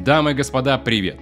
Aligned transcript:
Дамы 0.00 0.30
и 0.30 0.34
господа, 0.34 0.78
привет! 0.78 1.20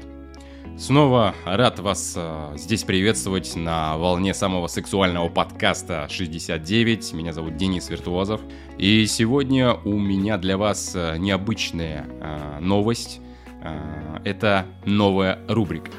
Снова 0.79 1.35
рад 1.45 1.81
вас 1.81 2.15
э, 2.17 2.53
здесь 2.57 2.85
приветствовать 2.85 3.57
на 3.57 3.97
волне 3.97 4.33
самого 4.35 4.69
сексуального 4.69 5.29
подкаста 5.29 6.07
69. 6.09 7.13
Меня 7.13 7.33
зовут 7.33 7.57
Денис 7.57 7.91
Виртуозов. 7.91 8.41
И 8.79 9.05
сегодня 9.07 9.75
у 9.75 9.99
меня 9.99 10.39
для 10.39 10.57
вас 10.57 10.93
э, 10.95 11.17
необычная 11.19 12.07
э, 12.09 12.59
новость. 12.61 13.21
Э, 13.65 14.21
это 14.25 14.65
новая 14.85 15.41
рубрика 15.49 15.91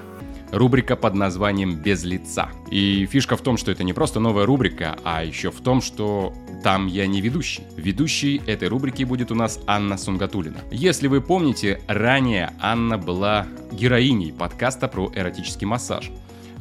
рубрика 0.52 0.96
под 0.96 1.14
названием 1.14 1.76
«Без 1.76 2.04
лица». 2.04 2.50
И 2.72 3.06
фишка 3.06 3.38
в 3.38 3.42
том, 3.42 3.58
что 3.58 3.72
это 3.72 3.84
не 3.84 3.94
просто 3.94 4.20
новая 4.20 4.46
рубрика, 4.46 4.98
а 5.04 5.24
еще 5.24 5.52
в 5.52 5.62
том, 5.62 5.82
что 5.82 6.34
там 6.64 6.88
я 6.88 7.08
не 7.08 7.22
ведущий. 7.22 7.64
Ведущей 7.78 8.42
этой 8.46 8.68
рубрики 8.68 9.04
будет 9.04 9.32
у 9.32 9.36
нас 9.36 9.60
Анна 9.68 9.98
Сунгатулина. 9.98 10.60
Если 10.72 11.08
вы 11.08 11.22
помните, 11.22 11.82
ранее 11.88 12.54
Анна 12.60 12.98
была 12.98 13.48
героиней 13.72 14.34
подкаста 14.34 14.88
про 14.88 15.12
эротический 15.16 15.68
массаж. 15.68 16.12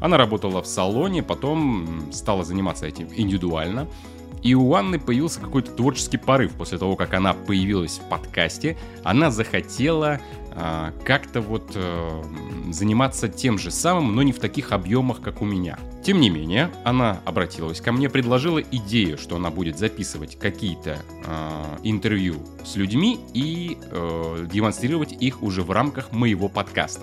Она 0.00 0.16
работала 0.16 0.62
в 0.62 0.66
салоне, 0.66 1.22
потом 1.22 2.12
стала 2.12 2.44
заниматься 2.44 2.86
этим 2.86 3.08
индивидуально. 3.16 3.88
И 4.42 4.54
у 4.54 4.74
Анны 4.74 4.98
появился 4.98 5.40
какой-то 5.40 5.72
творческий 5.72 6.18
порыв 6.18 6.52
после 6.52 6.78
того, 6.78 6.96
как 6.96 7.14
она 7.14 7.34
появилась 7.34 7.98
в 7.98 8.08
подкасте. 8.08 8.76
Она 9.04 9.30
захотела 9.30 10.20
а, 10.60 10.92
как-то 11.04 11.40
вот 11.40 11.70
э, 11.76 12.22
заниматься 12.72 13.28
тем 13.28 13.58
же 13.58 13.70
самым, 13.70 14.16
но 14.16 14.22
не 14.22 14.32
в 14.32 14.40
таких 14.40 14.72
объемах, 14.72 15.20
как 15.20 15.40
у 15.40 15.44
меня. 15.44 15.78
Тем 16.02 16.20
не 16.20 16.30
менее, 16.30 16.70
она 16.84 17.20
обратилась 17.24 17.80
ко 17.80 17.92
мне, 17.92 18.08
предложила 18.08 18.58
идею, 18.58 19.18
что 19.18 19.36
она 19.36 19.50
будет 19.50 19.78
записывать 19.78 20.36
какие-то 20.36 20.98
э, 21.24 21.76
интервью 21.84 22.36
с 22.64 22.74
людьми 22.74 23.20
и 23.34 23.78
э, 23.80 24.46
демонстрировать 24.52 25.12
их 25.12 25.44
уже 25.44 25.62
в 25.62 25.70
рамках 25.70 26.10
моего 26.10 26.48
подкаста. 26.48 27.02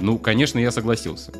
Ну, 0.00 0.18
конечно, 0.18 0.58
я 0.58 0.70
согласился. 0.70 1.32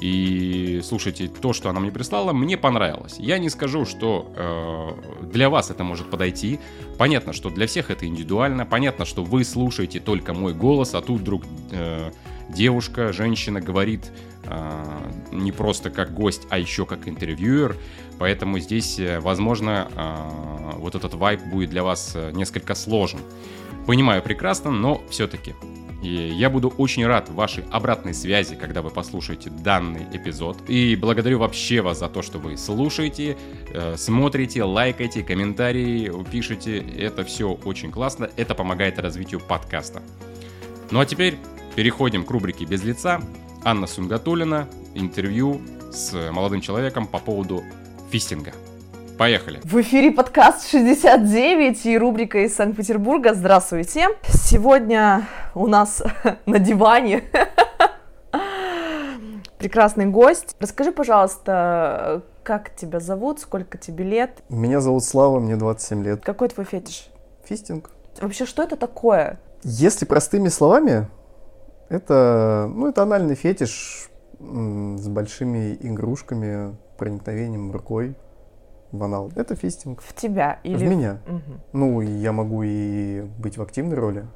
И 0.00 0.80
слушайте, 0.84 1.28
то, 1.28 1.52
что 1.52 1.70
она 1.70 1.80
мне 1.80 1.90
прислала, 1.90 2.32
мне 2.32 2.56
понравилось. 2.56 3.16
Я 3.18 3.38
не 3.38 3.50
скажу, 3.50 3.84
что 3.84 4.32
э, 4.36 5.26
для 5.26 5.50
вас 5.50 5.70
это 5.70 5.82
может 5.82 6.08
подойти. 6.08 6.60
Понятно, 6.98 7.32
что 7.32 7.50
для 7.50 7.66
всех 7.66 7.90
это 7.90 8.06
индивидуально. 8.06 8.64
Понятно, 8.64 9.04
что 9.04 9.24
вы 9.24 9.44
слушаете 9.44 9.98
только 9.98 10.34
мой 10.34 10.54
голос, 10.54 10.94
а 10.94 11.00
тут 11.00 11.22
вдруг 11.22 11.42
э, 11.72 12.12
девушка, 12.48 13.12
женщина 13.12 13.60
говорит 13.60 14.12
э, 14.44 15.10
не 15.32 15.50
просто 15.50 15.90
как 15.90 16.14
гость, 16.14 16.42
а 16.48 16.58
еще 16.58 16.86
как 16.86 17.08
интервьюер. 17.08 17.76
Поэтому 18.20 18.60
здесь, 18.60 19.00
э, 19.00 19.18
возможно, 19.18 19.88
э, 19.94 20.78
вот 20.78 20.94
этот 20.94 21.14
вайп 21.14 21.42
будет 21.42 21.70
для 21.70 21.82
вас 21.82 22.12
э, 22.14 22.30
несколько 22.32 22.76
сложен. 22.76 23.20
Понимаю 23.86 24.22
прекрасно, 24.22 24.70
но 24.70 25.02
все-таки 25.10 25.54
и 26.02 26.08
я 26.08 26.48
буду 26.48 26.68
очень 26.68 27.06
рад 27.06 27.28
вашей 27.28 27.64
обратной 27.70 28.14
связи, 28.14 28.54
когда 28.54 28.82
вы 28.82 28.90
послушаете 28.90 29.50
данный 29.50 30.06
эпизод. 30.12 30.68
И 30.68 30.96
благодарю 30.96 31.40
вообще 31.40 31.80
вас 31.80 31.98
за 31.98 32.08
то, 32.08 32.22
что 32.22 32.38
вы 32.38 32.56
слушаете, 32.56 33.36
э, 33.72 33.96
смотрите, 33.96 34.62
лайкаете, 34.62 35.24
комментарии 35.24 36.12
пишете. 36.30 36.78
Это 36.78 37.24
все 37.24 37.50
очень 37.50 37.90
классно. 37.90 38.30
Это 38.36 38.54
помогает 38.54 38.98
развитию 38.98 39.40
подкаста. 39.40 40.02
Ну 40.90 41.00
а 41.00 41.06
теперь 41.06 41.36
переходим 41.74 42.24
к 42.24 42.30
рубрике 42.30 42.64
«Без 42.64 42.84
лица». 42.84 43.20
Анна 43.64 43.86
Сунгатулина, 43.88 44.68
интервью 44.94 45.60
с 45.90 46.30
молодым 46.30 46.60
человеком 46.60 47.06
по 47.06 47.18
поводу 47.18 47.64
фистинга. 48.10 48.52
Поехали. 49.18 49.60
В 49.64 49.80
эфире 49.80 50.12
подкаст 50.12 50.70
69 50.70 51.86
и 51.86 51.98
рубрика 51.98 52.38
из 52.38 52.54
Санкт-Петербурга. 52.54 53.34
Здравствуйте. 53.34 54.10
Сегодня 54.28 55.26
у 55.58 55.66
нас 55.66 56.02
на 56.46 56.58
диване 56.58 57.24
прекрасный 59.58 60.06
гость. 60.06 60.56
Расскажи, 60.60 60.92
пожалуйста, 60.92 62.22
как 62.42 62.74
тебя 62.74 63.00
зовут, 63.00 63.40
сколько 63.40 63.76
тебе 63.76 64.04
лет? 64.04 64.42
Меня 64.48 64.80
зовут 64.80 65.04
Слава, 65.04 65.40
мне 65.40 65.56
27 65.56 66.04
лет. 66.04 66.24
Какой 66.24 66.48
твой 66.48 66.64
фетиш? 66.64 67.10
Фистинг. 67.44 67.90
Вообще, 68.20 68.46
что 68.46 68.62
это 68.62 68.76
такое? 68.76 69.40
Если 69.64 70.04
простыми 70.04 70.48
словами, 70.48 71.08
это, 71.88 72.70
ну, 72.72 72.88
это 72.88 73.02
анальный 73.02 73.34
фетиш 73.34 74.08
с 74.38 75.08
большими 75.08 75.76
игрушками, 75.80 76.76
проникновением 76.96 77.72
рукой 77.72 78.14
в 78.92 79.02
анал. 79.02 79.32
Это 79.34 79.56
фистинг. 79.56 80.00
В 80.02 80.14
тебя 80.14 80.60
или... 80.62 80.76
В 80.76 80.82
меня. 80.88 81.20
Угу. 81.26 81.60
Ну, 81.72 82.00
я 82.00 82.32
могу 82.32 82.62
и 82.62 83.22
быть 83.38 83.58
в 83.58 83.62
активной 83.62 83.96
роли. 83.96 84.26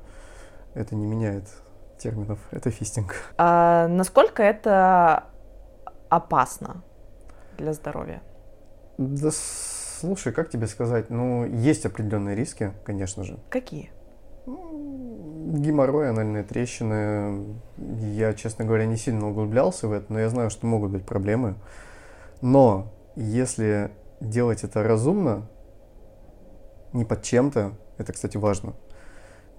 Это 0.75 0.95
не 0.95 1.07
меняет 1.07 1.45
терминов. 1.99 2.39
Это 2.51 2.71
фистинг. 2.71 3.15
А 3.39 3.87
насколько 3.89 4.43
это 4.43 5.25
опасно 6.09 6.83
для 7.59 7.73
здоровья? 7.73 8.23
Да 8.99 9.31
слушай, 9.33 10.33
как 10.33 10.51
тебе 10.51 10.67
сказать? 10.67 11.11
Ну, 11.11 11.45
есть 11.45 11.87
определенные 11.87 12.35
риски, 12.37 12.73
конечно 12.85 13.25
же. 13.25 13.39
Какие? 13.49 13.91
Геморрой, 14.47 16.11
анальные 16.11 16.43
трещины. 16.43 17.57
Я, 17.77 18.35
честно 18.35 18.65
говоря, 18.65 18.87
не 18.87 18.97
сильно 18.97 19.29
углублялся 19.29 19.87
в 19.87 19.93
это, 19.93 20.13
но 20.13 20.19
я 20.19 20.29
знаю, 20.29 20.51
что 20.51 20.67
могут 20.67 20.91
быть 20.91 21.05
проблемы. 21.07 21.55
Но 22.41 22.93
если 23.15 23.91
делать 24.21 24.65
это 24.65 24.83
разумно, 24.83 25.49
не 26.93 27.05
под 27.05 27.23
чем-то, 27.23 27.73
это, 27.99 28.13
кстати, 28.13 28.37
важно, 28.37 28.75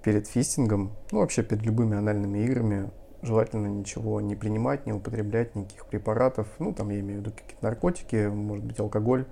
перед 0.04 0.28
фистингом, 0.28 0.92
ну, 1.10 1.20
вообще 1.20 1.42
перед 1.42 1.62
любыми 1.62 1.96
анальными 1.96 2.38
играми, 2.40 2.90
желательно 3.22 3.66
ничего 3.66 4.20
не 4.20 4.36
принимать, 4.36 4.84
не 4.84 4.92
употреблять 4.92 5.54
никаких 5.56 5.86
препаратов, 5.86 6.46
ну, 6.58 6.74
там 6.74 6.90
я 6.90 7.00
имею 7.00 7.20
в 7.20 7.22
виду 7.22 7.32
какие-то 7.32 7.64
наркотики, 7.64 8.26
может 8.26 8.64
быть, 8.66 8.78
алкоголь, 8.78 9.26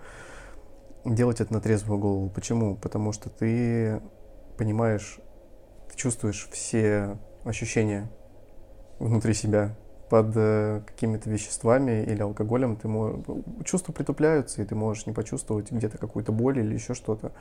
делать 1.05 1.41
это 1.41 1.53
на 1.53 1.61
трезвую 1.61 1.99
голову. 2.01 2.31
Почему? 2.31 2.77
Потому 2.77 3.13
что 3.13 3.29
ты 3.29 4.01
понимаешь, 4.57 5.21
ты 5.91 5.97
чувствуешь 5.97 6.49
все 6.51 7.19
ощущения 7.45 8.11
внутри 8.99 9.35
себя, 9.35 9.77
под 10.13 10.33
э, 10.37 10.83
какими-то 10.87 11.31
веществами 11.31 12.03
или 12.03 12.21
алкоголем, 12.21 12.77
ты 12.77 12.87
можешь, 12.87 13.25
чувства 13.65 13.95
притупляются, 13.95 14.61
и 14.61 14.65
ты 14.67 14.75
можешь 14.75 15.07
не 15.07 15.15
почувствовать 15.15 15.73
где-то 15.73 15.97
какую-то 15.97 16.33
боль 16.33 16.59
или 16.59 16.75
еще 16.75 16.93
что-то, 16.93 17.33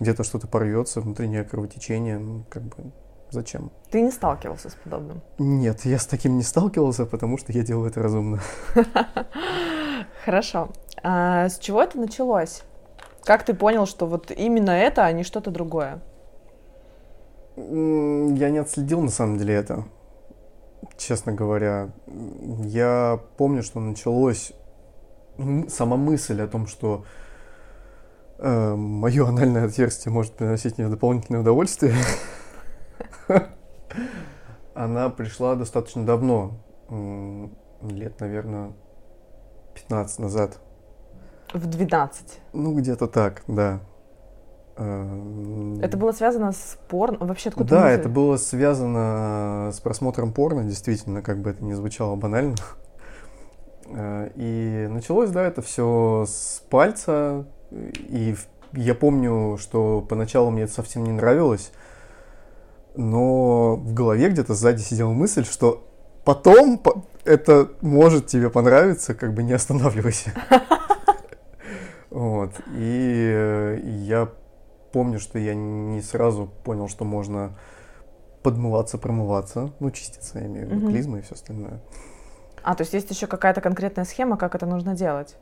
где-то 0.00 0.24
что-то 0.24 0.46
порвется, 0.46 1.02
внутреннее 1.02 1.44
кровотечение, 1.44 2.18
ну, 2.18 2.44
как 2.48 2.62
бы 2.62 2.90
зачем? 3.28 3.70
Ты 3.90 4.00
не 4.00 4.10
сталкивался 4.10 4.70
с 4.70 4.74
подобным? 4.76 5.20
Нет, 5.36 5.84
я 5.84 5.98
с 5.98 6.06
таким 6.06 6.38
не 6.38 6.42
сталкивался, 6.42 7.04
потому 7.04 7.36
что 7.36 7.52
я 7.52 7.62
делаю 7.62 7.90
это 7.90 8.02
разумно. 8.02 8.40
Хорошо. 10.24 10.70
А 11.02 11.50
с 11.50 11.58
чего 11.58 11.82
это 11.82 11.98
началось? 11.98 12.62
Как 13.24 13.44
ты 13.44 13.52
понял, 13.52 13.84
что 13.84 14.06
вот 14.06 14.30
именно 14.30 14.70
это, 14.70 15.04
а 15.04 15.12
не 15.12 15.22
что-то 15.22 15.50
другое? 15.50 16.00
Я 17.56 18.50
не 18.50 18.58
отследил 18.58 19.02
на 19.02 19.10
самом 19.10 19.36
деле 19.36 19.52
это 19.52 19.84
честно 20.96 21.32
говоря. 21.32 21.90
Я 22.06 23.20
помню, 23.36 23.62
что 23.62 23.80
началось 23.80 24.52
сама 25.68 25.96
мысль 25.96 26.40
о 26.40 26.48
том, 26.48 26.66
что 26.66 27.04
э, 28.38 28.74
мое 28.74 29.26
анальное 29.26 29.66
отверстие 29.66 30.12
может 30.12 30.32
приносить 30.34 30.78
мне 30.78 30.88
дополнительное 30.88 31.40
удовольствие. 31.40 31.94
Она 34.74 35.08
пришла 35.08 35.54
достаточно 35.54 36.04
давно, 36.04 36.58
лет, 37.82 38.20
наверное, 38.20 38.72
15 39.74 40.18
назад. 40.18 40.58
В 41.52 41.66
12? 41.66 42.40
Ну, 42.52 42.74
где-то 42.74 43.06
так, 43.06 43.42
да. 43.46 43.80
Эм, 44.76 45.80
это 45.80 45.96
было 45.96 46.12
связано 46.12 46.52
с 46.52 46.78
порно? 46.88 47.26
Вообще 47.26 47.48
откуда 47.48 47.68
Да, 47.68 47.90
это 47.90 48.08
было 48.08 48.36
связано 48.36 49.70
с 49.72 49.80
просмотром 49.80 50.32
порно, 50.32 50.64
действительно, 50.64 51.22
как 51.22 51.38
бы 51.40 51.50
это 51.50 51.64
ни 51.64 51.72
звучало 51.72 52.16
банально. 52.16 52.56
Э, 53.88 54.30
и 54.34 54.86
началось, 54.90 55.30
да, 55.30 55.46
это 55.46 55.62
все 55.62 56.26
с 56.28 56.62
пальца. 56.68 57.46
И 57.70 58.36
я 58.72 58.94
помню, 58.94 59.56
что 59.58 60.04
поначалу 60.06 60.50
мне 60.50 60.64
это 60.64 60.72
совсем 60.72 61.04
не 61.04 61.12
нравилось, 61.12 61.72
но 62.96 63.76
в 63.76 63.94
голове 63.94 64.28
где-то 64.28 64.54
сзади 64.54 64.82
сидела 64.82 65.10
мысль, 65.10 65.44
что 65.44 65.86
потом 66.24 66.82
это 67.24 67.70
может 67.80 68.26
тебе 68.26 68.50
понравиться, 68.50 69.14
как 69.14 69.34
бы 69.34 69.42
не 69.42 69.52
останавливайся. 69.52 70.32
Вот. 72.08 72.52
И 72.74 73.30
э, 73.30 73.78
я 73.82 74.30
помню, 74.96 75.18
что 75.20 75.38
я 75.38 75.54
не 75.54 76.00
сразу 76.00 76.50
понял, 76.64 76.88
что 76.88 77.04
можно 77.04 77.50
подмываться, 78.42 78.96
промываться, 78.96 79.70
ну, 79.78 79.90
чиститься, 79.90 80.38
я 80.38 80.46
имею 80.46 80.68
в 80.68 80.72
виду, 80.72 80.88
клизмы 80.88 81.18
и 81.18 81.20
все 81.20 81.34
остальное. 81.34 81.82
А, 82.62 82.74
то 82.74 82.80
есть 82.80 82.94
есть 82.94 83.10
еще 83.10 83.26
какая-то 83.26 83.60
конкретная 83.60 84.06
схема, 84.06 84.38
как 84.38 84.54
это 84.54 84.64
нужно 84.64 84.94
делать? 84.94 85.36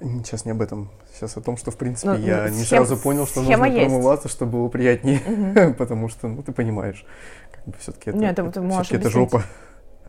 Сейчас 0.00 0.44
не 0.44 0.50
об 0.50 0.62
этом. 0.62 0.90
Сейчас 1.14 1.36
о 1.36 1.40
том, 1.40 1.56
что, 1.56 1.70
в 1.70 1.76
принципе, 1.76 2.08
Ну, 2.10 2.16
я 2.18 2.42
ну, 2.42 2.48
не 2.48 2.64
схем- 2.64 2.78
сразу 2.84 2.96
понял, 2.96 3.24
что 3.24 3.40
нужно 3.42 3.64
есть. 3.66 3.88
промываться, 3.88 4.28
чтобы 4.28 4.52
было 4.58 4.68
приятнее. 4.68 5.20
Мгм. 5.24 5.74
Потому 5.78 6.08
что, 6.08 6.26
ну, 6.26 6.42
ты 6.42 6.50
понимаешь, 6.50 7.06
как 7.52 7.64
бы 7.66 7.74
все-таки 7.78 8.10
это, 8.10 8.18
Нет, 8.18 8.34
ты- 8.34 8.42
ты 8.50 8.68
всё-таки 8.68 8.96
это 8.96 9.10
жопа. 9.10 9.44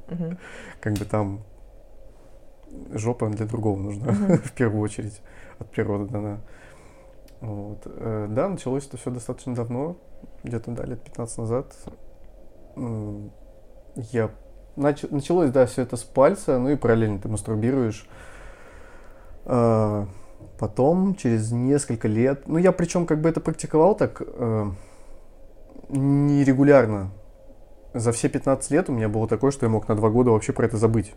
Мгм. 0.09 0.39
Как 0.81 0.93
бы 0.93 1.05
там 1.05 1.41
жопа 2.91 3.29
для 3.29 3.45
другого 3.45 3.77
нужна, 3.79 4.11
Мгм. 4.11 4.37
в 4.43 4.51
первую 4.53 4.81
очередь, 4.81 5.21
от 5.59 5.69
природы 5.69 6.11
дана. 6.11 6.39
Вот. 7.41 7.81
Э, 7.85 8.27
Да, 8.29 8.49
началось 8.49 8.87
это 8.87 8.97
все 8.97 9.11
достаточно 9.11 9.53
давно, 9.55 9.97
где-то, 10.43 10.71
да, 10.71 10.83
лет 10.83 11.01
15 11.01 11.37
назад. 11.39 11.75
Я 13.95 14.31
нач- 14.75 15.07
Началось, 15.09 15.51
да, 15.51 15.65
все 15.65 15.81
это 15.83 15.97
с 15.97 16.03
пальца, 16.03 16.59
ну 16.59 16.69
и 16.69 16.75
параллельно 16.75 17.19
ты 17.19 17.27
мастурбируешь. 17.29 18.07
А, 19.45 20.07
Потом, 20.59 21.13
через 21.15 21.51
несколько 21.51 22.07
лет, 22.07 22.47
ну 22.47 22.57
я 22.57 22.71
причем 22.71 23.05
как 23.05 23.21
бы 23.21 23.29
это 23.29 23.39
практиковал 23.39 23.95
так 23.95 24.21
э, 24.25 24.71
нерегулярно. 25.89 27.11
За 27.93 28.11
все 28.11 28.27
15 28.27 28.71
лет 28.71 28.89
у 28.89 28.93
меня 28.93 29.07
было 29.07 29.27
такое, 29.27 29.51
что 29.51 29.65
я 29.65 29.69
мог 29.71 29.87
на 29.87 29.95
два 29.95 30.09
года 30.09 30.31
вообще 30.31 30.53
про 30.53 30.65
это 30.65 30.77
забыть. 30.77 31.13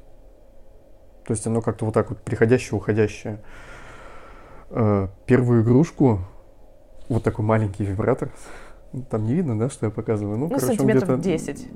То 1.26 1.32
есть 1.32 1.46
оно 1.46 1.62
как-то 1.62 1.84
вот 1.86 1.94
так 1.94 2.10
вот 2.10 2.20
приходящее, 2.20 2.76
уходящее. 2.76 3.40
Э, 4.70 5.08
Первую 5.26 5.62
игрушку, 5.62 6.20
вот 7.08 7.22
такой 7.24 7.44
маленький 7.44 7.84
вибратор, 7.84 8.30
там 9.10 9.24
не 9.24 9.34
видно, 9.34 9.58
да, 9.58 9.68
что 9.68 9.86
я 9.86 9.90
показываю? 9.92 10.38
Ну, 10.38 10.48
короче, 10.48 10.66
он 10.66 10.76
сантиметров 10.76 11.20
где-то- 11.20 11.22
10. 11.44 11.68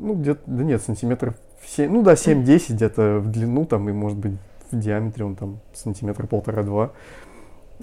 Ну, 0.00 0.14
где-то, 0.14 0.40
да 0.46 0.64
нет, 0.64 0.82
сантиметров 0.82 1.34
7, 1.64 1.90
ну 1.90 2.02
да, 2.02 2.14
7-10 2.14 2.74
где-то 2.74 3.20
в 3.20 3.30
длину 3.30 3.64
там, 3.64 3.88
и 3.88 3.92
может 3.92 4.18
быть 4.18 4.34
в 4.70 4.78
диаметре 4.78 5.24
он 5.24 5.36
там 5.36 5.60
сантиметра 5.72 6.26
полтора-два. 6.26 6.92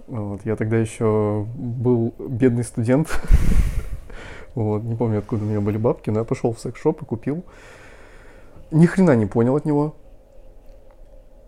Вот, 0.08 0.42
я 0.46 0.56
тогда 0.56 0.78
еще 0.78 1.46
был 1.56 2.14
бедный 2.20 2.64
студент. 2.64 3.08
Вот, 4.56 4.84
не 4.84 4.96
помню, 4.96 5.20
откуда 5.20 5.46
у 5.46 5.48
меня 5.48 5.62
были 5.62 5.78
бабки, 5.78 6.10
но 6.10 6.20
я 6.20 6.26
пошел 6.26 6.54
в 6.54 6.60
секс-шоп 6.60 7.04
и 7.04 7.06
купил. 7.06 7.44
Ни 8.72 8.88
хрена 8.88 9.16
не 9.16 9.28
понял 9.28 9.56
от 9.56 9.64
него. 9.64 9.96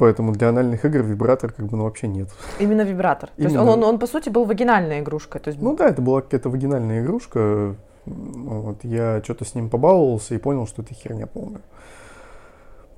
Поэтому 0.01 0.31
для 0.31 0.50
анальных 0.50 0.83
игр 0.83 1.03
вибратор 1.03 1.51
как 1.51 1.68
бы 1.68 1.77
ну 1.77 1.83
вообще 1.83 2.07
нет. 2.07 2.27
Именно 2.57 2.81
вибратор. 2.81 3.30
То 3.36 3.44
есть 3.44 3.56
он, 3.56 3.68
Именно. 3.68 3.74
он, 3.74 3.83
он, 3.83 4.00
по 4.00 4.07
сути, 4.07 4.30
был 4.30 4.45
вагинальной 4.45 5.01
игрушкой. 5.01 5.39
То 5.39 5.50
есть 5.51 5.62
Ну 5.62 5.75
да, 5.75 5.89
это 5.89 6.01
была 6.01 6.21
какая-то 6.21 6.50
вагинальная 6.50 7.03
игрушка. 7.03 7.75
Вот, 8.06 8.83
я 8.83 9.21
что-то 9.24 9.45
с 9.45 9.53
ним 9.53 9.69
побаловался 9.69 10.33
и 10.33 10.39
понял, 10.39 10.65
что 10.65 10.81
это 10.81 10.95
херня 10.95 11.27
полная. 11.27 11.62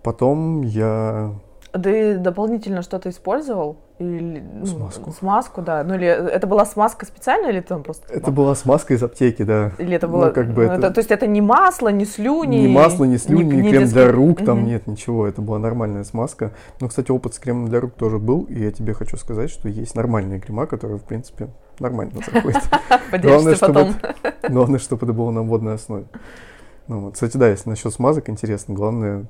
Потом 0.01 0.61
я... 0.61 1.33
ты 1.73 2.17
дополнительно 2.17 2.81
что-то 2.81 3.09
использовал? 3.09 3.75
Или, 4.03 4.43
ну, 4.53 4.65
Смазку. 4.65 5.11
Смазку, 5.11 5.61
да. 5.61 5.83
Ну 5.83 5.95
или 5.95 6.07
это 6.07 6.47
была 6.47 6.65
смазка 6.65 7.05
специальная, 7.05 7.51
или 7.51 7.61
там 7.61 7.83
просто... 7.83 8.11
Это 8.13 8.31
была 8.31 8.55
смазка 8.55 8.93
из 8.93 9.03
аптеки, 9.03 9.43
да. 9.43 9.71
Или 9.77 9.95
это 9.95 10.07
ну, 10.07 10.13
было... 10.13 10.29
как 10.29 10.47
бы 10.53 10.65
ну, 10.65 10.73
это- 10.73 10.91
То 10.91 10.99
есть 10.99 11.11
это 11.11 11.27
не 11.27 11.41
масло, 11.41 11.89
не 11.89 12.05
слюни? 12.05 12.57
Ни 12.57 12.67
масло, 12.67 13.05
ни 13.05 13.17
слюни, 13.17 13.43
ни, 13.55 13.69
крем 13.69 13.81
детский- 13.83 13.93
для 13.93 14.11
рук, 14.11 14.43
там 14.43 14.59
Мгм. 14.59 14.67
нет 14.67 14.87
ничего. 14.87 15.27
Это 15.27 15.41
была 15.41 15.59
нормальная 15.59 16.03
смазка. 16.03 16.51
Но, 16.79 16.87
кстати, 16.87 17.11
опыт 17.11 17.33
с 17.33 17.39
кремом 17.39 17.67
для 17.67 17.79
рук 17.79 17.93
тоже 17.93 18.19
был. 18.19 18.43
И 18.43 18.59
я 18.59 18.71
тебе 18.71 18.93
хочу 18.93 19.17
сказать, 19.17 19.49
что 19.49 19.69
есть 19.69 19.95
нормальные 19.95 20.39
крема, 20.39 20.65
которые, 20.65 20.97
в 20.97 21.03
принципе, 21.03 21.49
нормально 21.79 22.13
заходят. 22.25 22.63
Поделишься 23.11 23.55
чтобы. 23.55 23.87
Главное, 24.49 24.79
чтобы 24.79 25.05
это 25.05 25.13
было 25.13 25.31
на 25.31 25.41
водной 25.43 25.75
основе. 25.75 26.05
Ну. 26.87 27.11
Кстати, 27.11 27.37
да, 27.37 27.47
если 27.47 27.69
насчет 27.69 27.93
смазок 27.93 28.29
интересно, 28.29 28.73
главное, 28.73 29.25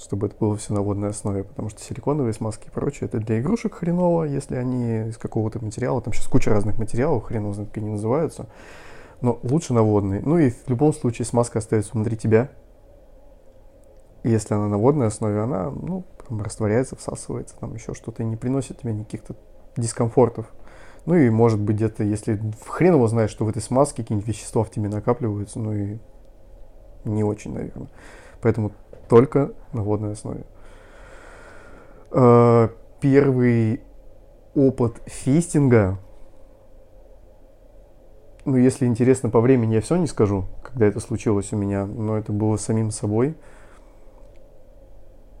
чтобы 0.00 0.28
это 0.28 0.36
было 0.36 0.56
все 0.56 0.72
на 0.72 0.80
водной 0.80 1.10
основе, 1.10 1.44
потому 1.44 1.68
что 1.68 1.80
силиконовые 1.80 2.32
смазки 2.32 2.68
и 2.68 2.70
прочее, 2.70 3.06
это 3.06 3.18
для 3.18 3.40
игрушек 3.40 3.74
хреново, 3.74 4.24
если 4.24 4.56
они 4.56 5.08
из 5.08 5.18
какого-то 5.18 5.62
материала, 5.62 6.00
там 6.00 6.12
сейчас 6.12 6.26
куча 6.26 6.50
разных 6.50 6.78
материалов, 6.78 7.24
хрен 7.24 7.52
знает, 7.52 7.68
как 7.68 7.78
они 7.78 7.90
называются, 7.90 8.46
но 9.20 9.38
лучше 9.42 9.74
на 9.74 9.82
водные. 9.82 10.22
Ну 10.24 10.38
и 10.38 10.50
в 10.50 10.68
любом 10.68 10.94
случае 10.94 11.26
смазка 11.26 11.58
остается 11.58 11.92
внутри 11.92 12.16
тебя, 12.16 12.50
если 14.22 14.54
она 14.54 14.68
на 14.68 14.78
водной 14.78 15.08
основе, 15.08 15.40
она, 15.40 15.70
ну, 15.70 16.04
там 16.28 16.42
растворяется, 16.42 16.96
всасывается, 16.96 17.56
там 17.58 17.74
еще 17.74 17.94
что-то, 17.94 18.22
и 18.22 18.26
не 18.26 18.36
приносит 18.36 18.78
тебе 18.80 18.92
никаких-то 18.92 19.34
дискомфортов. 19.76 20.46
Ну 21.06 21.14
и 21.14 21.30
может 21.30 21.58
быть 21.60 21.76
где-то, 21.76 22.04
если 22.04 22.40
хрен 22.66 22.94
его 22.94 23.06
знает, 23.08 23.30
что 23.30 23.44
в 23.44 23.48
этой 23.48 23.62
смазке 23.62 24.02
какие-нибудь 24.02 24.28
вещества 24.28 24.62
в 24.64 24.70
тебе 24.70 24.88
накапливаются, 24.88 25.58
ну 25.58 25.72
и 25.72 25.98
не 27.04 27.24
очень, 27.24 27.54
наверное. 27.54 27.88
Поэтому 28.42 28.72
только 29.10 29.52
на 29.72 29.82
водной 29.82 30.12
основе. 30.12 30.44
Э, 32.12 32.68
Первый 33.00 33.80
опыт 34.54 35.00
фистинга, 35.06 35.98
ну 38.44 38.56
если 38.56 38.84
интересно 38.84 39.30
по 39.30 39.40
времени, 39.40 39.74
я 39.74 39.80
все 39.80 39.96
не 39.96 40.06
скажу, 40.06 40.44
когда 40.62 40.86
это 40.86 41.00
случилось 41.00 41.50
у 41.52 41.56
меня, 41.56 41.86
но 41.86 42.18
это 42.18 42.30
было 42.32 42.58
самим 42.58 42.90
собой. 42.90 43.36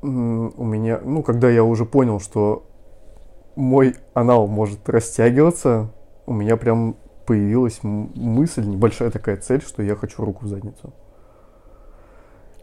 У 0.00 0.06
меня, 0.06 1.00
ну 1.04 1.22
когда 1.22 1.50
я 1.50 1.62
уже 1.64 1.84
понял, 1.84 2.18
что 2.18 2.64
мой 3.56 3.96
анал 4.14 4.46
может 4.46 4.88
растягиваться, 4.88 5.92
у 6.24 6.32
меня 6.32 6.56
прям 6.56 6.96
появилась 7.26 7.80
мысль, 7.82 8.64
небольшая 8.64 9.10
такая 9.10 9.36
цель, 9.36 9.60
что 9.60 9.82
я 9.82 9.96
хочу 9.96 10.24
руку 10.24 10.46
в 10.46 10.48
задницу. 10.48 10.94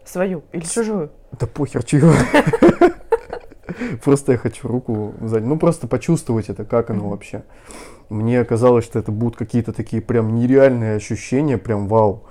Свою 0.08 0.42
или 0.52 0.64
чужую? 0.64 1.10
Да 1.38 1.46
похер, 1.46 1.84
чего. 1.84 2.12
Просто 4.04 4.32
я 4.32 4.38
хочу 4.38 4.66
руку 4.66 5.12
в 5.20 5.28
задницу. 5.28 5.50
Ну, 5.50 5.58
просто 5.58 5.86
почувствовать 5.86 6.48
это, 6.48 6.64
как 6.64 6.90
оно 6.90 7.10
вообще. 7.10 7.44
Мне 8.08 8.42
казалось, 8.44 8.84
что 8.84 8.98
это 8.98 9.12
будут 9.12 9.36
какие-то 9.36 9.72
такие 9.72 10.00
прям 10.00 10.34
нереальные 10.34 10.96
ощущения, 10.96 11.58
прям 11.58 11.88
вау. 11.88 12.24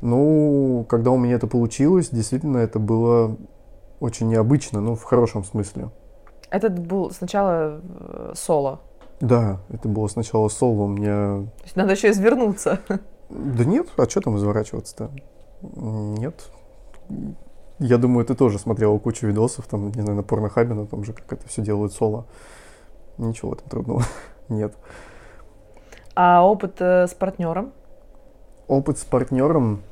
Ну, 0.00 0.86
когда 0.88 1.10
у 1.10 1.18
меня 1.18 1.34
это 1.34 1.46
получилось, 1.46 2.08
действительно, 2.10 2.56
это 2.56 2.78
было 2.78 3.36
очень 4.00 4.28
необычно, 4.28 4.80
ну, 4.80 4.94
в 4.94 5.02
хорошем 5.02 5.44
смысле. 5.44 5.90
Этот 6.50 6.78
был 6.78 7.10
сначала 7.10 7.82
э, 7.82 8.32
соло. 8.34 8.80
Да, 9.20 9.60
это 9.68 9.88
было 9.88 10.08
сначала 10.08 10.48
соло, 10.48 10.84
у 10.84 10.88
меня 10.88 11.46
То 11.58 11.64
есть 11.64 11.76
надо 11.76 11.92
еще 11.92 12.10
извернуться. 12.10 12.80
Да 13.28 13.64
нет, 13.64 13.88
а 13.98 14.08
что 14.08 14.22
там 14.22 14.38
изворачиваться-то? 14.38 15.10
Нет. 15.62 16.50
Я 17.78 17.96
думаю, 17.96 18.26
ты 18.26 18.34
тоже 18.34 18.58
смотрела 18.58 18.98
кучу 18.98 19.26
видосов, 19.26 19.66
там, 19.66 19.90
не 19.90 20.02
знаю, 20.02 20.16
на 20.16 20.22
порнохабе, 20.22 20.74
на 20.74 20.86
том 20.86 21.02
же, 21.02 21.12
как 21.14 21.32
это 21.32 21.48
все 21.48 21.62
делают 21.62 21.92
соло. 21.92 22.26
Ничего 23.16 23.50
в 23.50 23.54
этом 23.54 23.68
трудного 23.68 24.02
нет. 24.48 24.74
А 26.14 26.44
опыт 26.46 26.76
э, 26.80 27.06
с 27.06 27.14
партнером? 27.14 27.72
Опыт 28.68 28.98
с 28.98 29.04
партнером, 29.04 29.82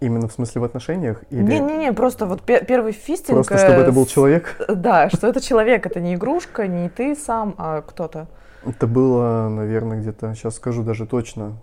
именно 0.00 0.28
в 0.28 0.32
смысле 0.32 0.60
в 0.60 0.64
отношениях? 0.64 1.24
Или 1.30 1.42
Не-не-не, 1.42 1.92
просто 1.92 2.26
вот 2.26 2.42
пе- 2.42 2.64
первый 2.64 2.92
фистинг... 2.92 3.36
просто 3.38 3.58
чтобы 3.58 3.80
э, 3.80 3.82
это 3.82 3.92
был 3.92 4.06
с- 4.06 4.10
человек? 4.10 4.56
Да, 4.68 5.10
что 5.10 5.26
это 5.26 5.40
человек, 5.40 5.86
это 5.86 6.00
не 6.00 6.14
игрушка, 6.14 6.68
не 6.68 6.88
ты 6.88 7.16
сам, 7.16 7.54
а 7.58 7.82
кто-то. 7.82 8.28
Это 8.64 8.86
было, 8.86 9.48
наверное, 9.48 10.00
где-то, 10.00 10.34
сейчас 10.34 10.56
скажу 10.56 10.82
даже 10.82 11.06
точно, 11.06 11.58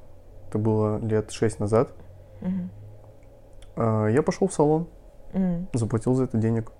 это 0.49 0.57
было 0.57 0.97
лет 0.99 1.31
шесть 1.31 1.59
назад. 1.59 1.89
А, 3.83 4.07
Я 4.07 4.21
пошел 4.21 4.47
в 4.47 4.53
салон, 4.53 4.87
М. 5.33 5.67
заплатил 5.73 6.13
за 6.13 6.25
это 6.25 6.37
денег. 6.37 6.71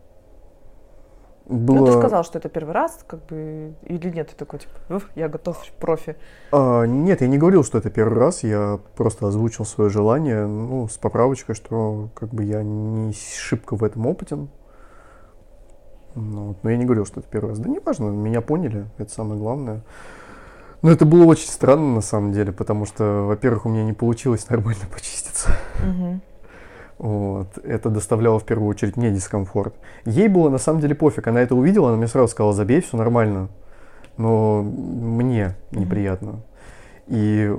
Ну, 1.47 1.57
ты 1.57 1.91
Было- 1.91 1.99
сказал, 1.99 2.23
что 2.23 2.37
это 2.37 2.47
первый 2.47 2.71
раз, 2.73 3.03
как 3.07 3.25
бы, 3.25 3.73
или 3.83 4.09
нет, 4.09 4.29
ты 4.29 4.35
такой, 4.35 4.59
типа, 4.59 4.73
«Уф, 4.95 5.09
я 5.15 5.27
готов, 5.27 5.57
профи. 5.79 6.15
А, 6.51 6.85
нет, 6.85 7.21
я 7.21 7.27
не 7.27 7.37
говорил, 7.39 7.63
что 7.63 7.79
это 7.79 7.89
первый 7.89 8.19
раз, 8.19 8.43
я 8.43 8.79
просто 8.95 9.27
озвучил 9.27 9.65
свое 9.65 9.89
желание, 9.89 10.45
ну, 10.45 10.87
с 10.87 10.97
поправочкой, 10.97 11.55
что 11.55 12.09
как 12.13 12.29
бы 12.29 12.43
я 12.43 12.61
не 12.63 13.11
шибко 13.13 13.75
в 13.75 13.83
этом 13.83 14.05
опытен. 14.05 14.49
Ну, 16.13 16.49
вот, 16.49 16.57
но 16.63 16.69
я 16.69 16.77
не 16.77 16.85
говорил, 16.85 17.05
что 17.05 17.19
это 17.21 17.29
первый 17.29 17.49
раз. 17.49 17.59
Да 17.59 17.69
не 17.69 17.79
важно, 17.79 18.09
меня 18.09 18.41
поняли, 18.41 18.85
это 18.97 19.11
самое 19.11 19.39
главное. 19.39 19.81
Но 20.83 20.91
это 20.91 21.05
было 21.05 21.25
очень 21.25 21.49
странно 21.49 21.95
на 21.95 22.01
самом 22.01 22.31
деле, 22.31 22.51
потому 22.51 22.85
что, 22.85 23.25
во-первых, 23.27 23.65
у 23.65 23.69
меня 23.69 23.83
не 23.83 23.93
получилось 23.93 24.47
нормально 24.49 24.83
почиститься. 24.93 25.51
Мгм. 25.83 26.21
Вот. 27.01 27.57
Это 27.63 27.89
доставляло 27.89 28.37
в 28.37 28.45
первую 28.45 28.69
очередь 28.69 28.95
мне 28.95 29.09
дискомфорт. 29.09 29.73
Ей 30.05 30.27
было 30.27 30.49
на 30.49 30.59
самом 30.59 30.81
деле 30.81 30.93
пофиг. 30.93 31.25
Она 31.27 31.41
это 31.41 31.55
увидела, 31.55 31.87
она 31.87 31.97
мне 31.97 32.05
сразу 32.05 32.27
сказала, 32.27 32.53
забей, 32.53 32.79
все 32.79 32.95
нормально. 32.95 33.49
Но 34.17 34.61
мне 34.61 35.55
неприятно. 35.71 36.43
И 37.07 37.51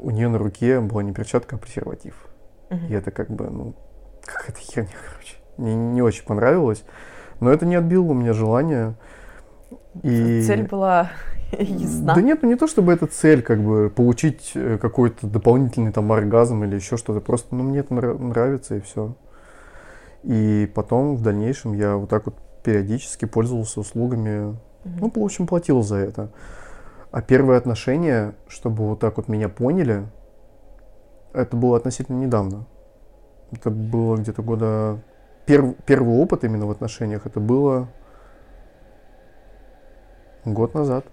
у 0.00 0.10
нее 0.10 0.28
на 0.28 0.38
руке 0.38 0.80
была 0.80 1.04
не 1.04 1.12
перчатка, 1.12 1.54
а 1.54 1.58
презерватив. 1.60 2.26
И 2.88 2.92
это 2.92 3.12
как 3.12 3.30
бы, 3.30 3.48
ну, 3.48 3.74
какая-то 4.24 4.58
херня, 4.58 4.90
короче. 5.10 5.36
Мне 5.58 5.76
не 5.76 6.02
очень 6.02 6.24
понравилось. 6.24 6.82
Но 7.38 7.52
это 7.52 7.66
не 7.66 7.76
отбило 7.76 8.06
у 8.06 8.14
меня 8.14 8.32
желание. 8.32 8.94
И... 10.02 10.42
Цель 10.44 10.66
была 10.66 11.12
ясна. 11.62 12.14
Да 12.14 12.20
нет, 12.20 12.42
ну 12.42 12.48
не 12.48 12.56
то 12.56 12.66
чтобы 12.66 12.92
это 12.92 13.06
цель, 13.06 13.42
как 13.42 13.62
бы 13.62 13.90
получить 13.90 14.52
э, 14.54 14.78
какой-то 14.78 15.26
дополнительный 15.26 15.92
там 15.92 16.10
оргазм 16.12 16.64
или 16.64 16.76
еще 16.76 16.96
что-то. 16.96 17.20
Просто, 17.20 17.54
ну 17.54 17.64
мне 17.64 17.80
это 17.80 17.94
нра- 17.94 18.18
нравится 18.18 18.76
и 18.76 18.80
все. 18.80 19.14
И 20.22 20.70
потом 20.74 21.16
в 21.16 21.22
дальнейшем 21.22 21.72
я 21.74 21.96
вот 21.96 22.10
так 22.10 22.26
вот 22.26 22.34
периодически 22.64 23.26
пользовался 23.26 23.78
услугами 23.78 24.58
Ну, 24.84 25.12
в 25.14 25.18
общем, 25.18 25.46
платил 25.46 25.82
за 25.82 25.96
это. 25.96 26.30
А 27.12 27.22
первые 27.22 27.58
отношения, 27.58 28.34
чтобы 28.48 28.88
вот 28.88 29.00
так 29.00 29.16
вот 29.16 29.28
меня 29.28 29.48
поняли, 29.48 30.06
это 31.32 31.56
было 31.56 31.76
относительно 31.76 32.16
недавно. 32.16 32.66
Это 33.52 33.70
было 33.70 34.16
где-то 34.16 34.42
года... 34.42 34.98
Перв... 35.46 35.76
Первый 35.86 36.18
опыт 36.18 36.42
именно 36.44 36.66
в 36.66 36.70
отношениях, 36.70 37.24
это 37.26 37.38
было 37.38 37.88
год 40.44 40.74
назад. 40.74 41.06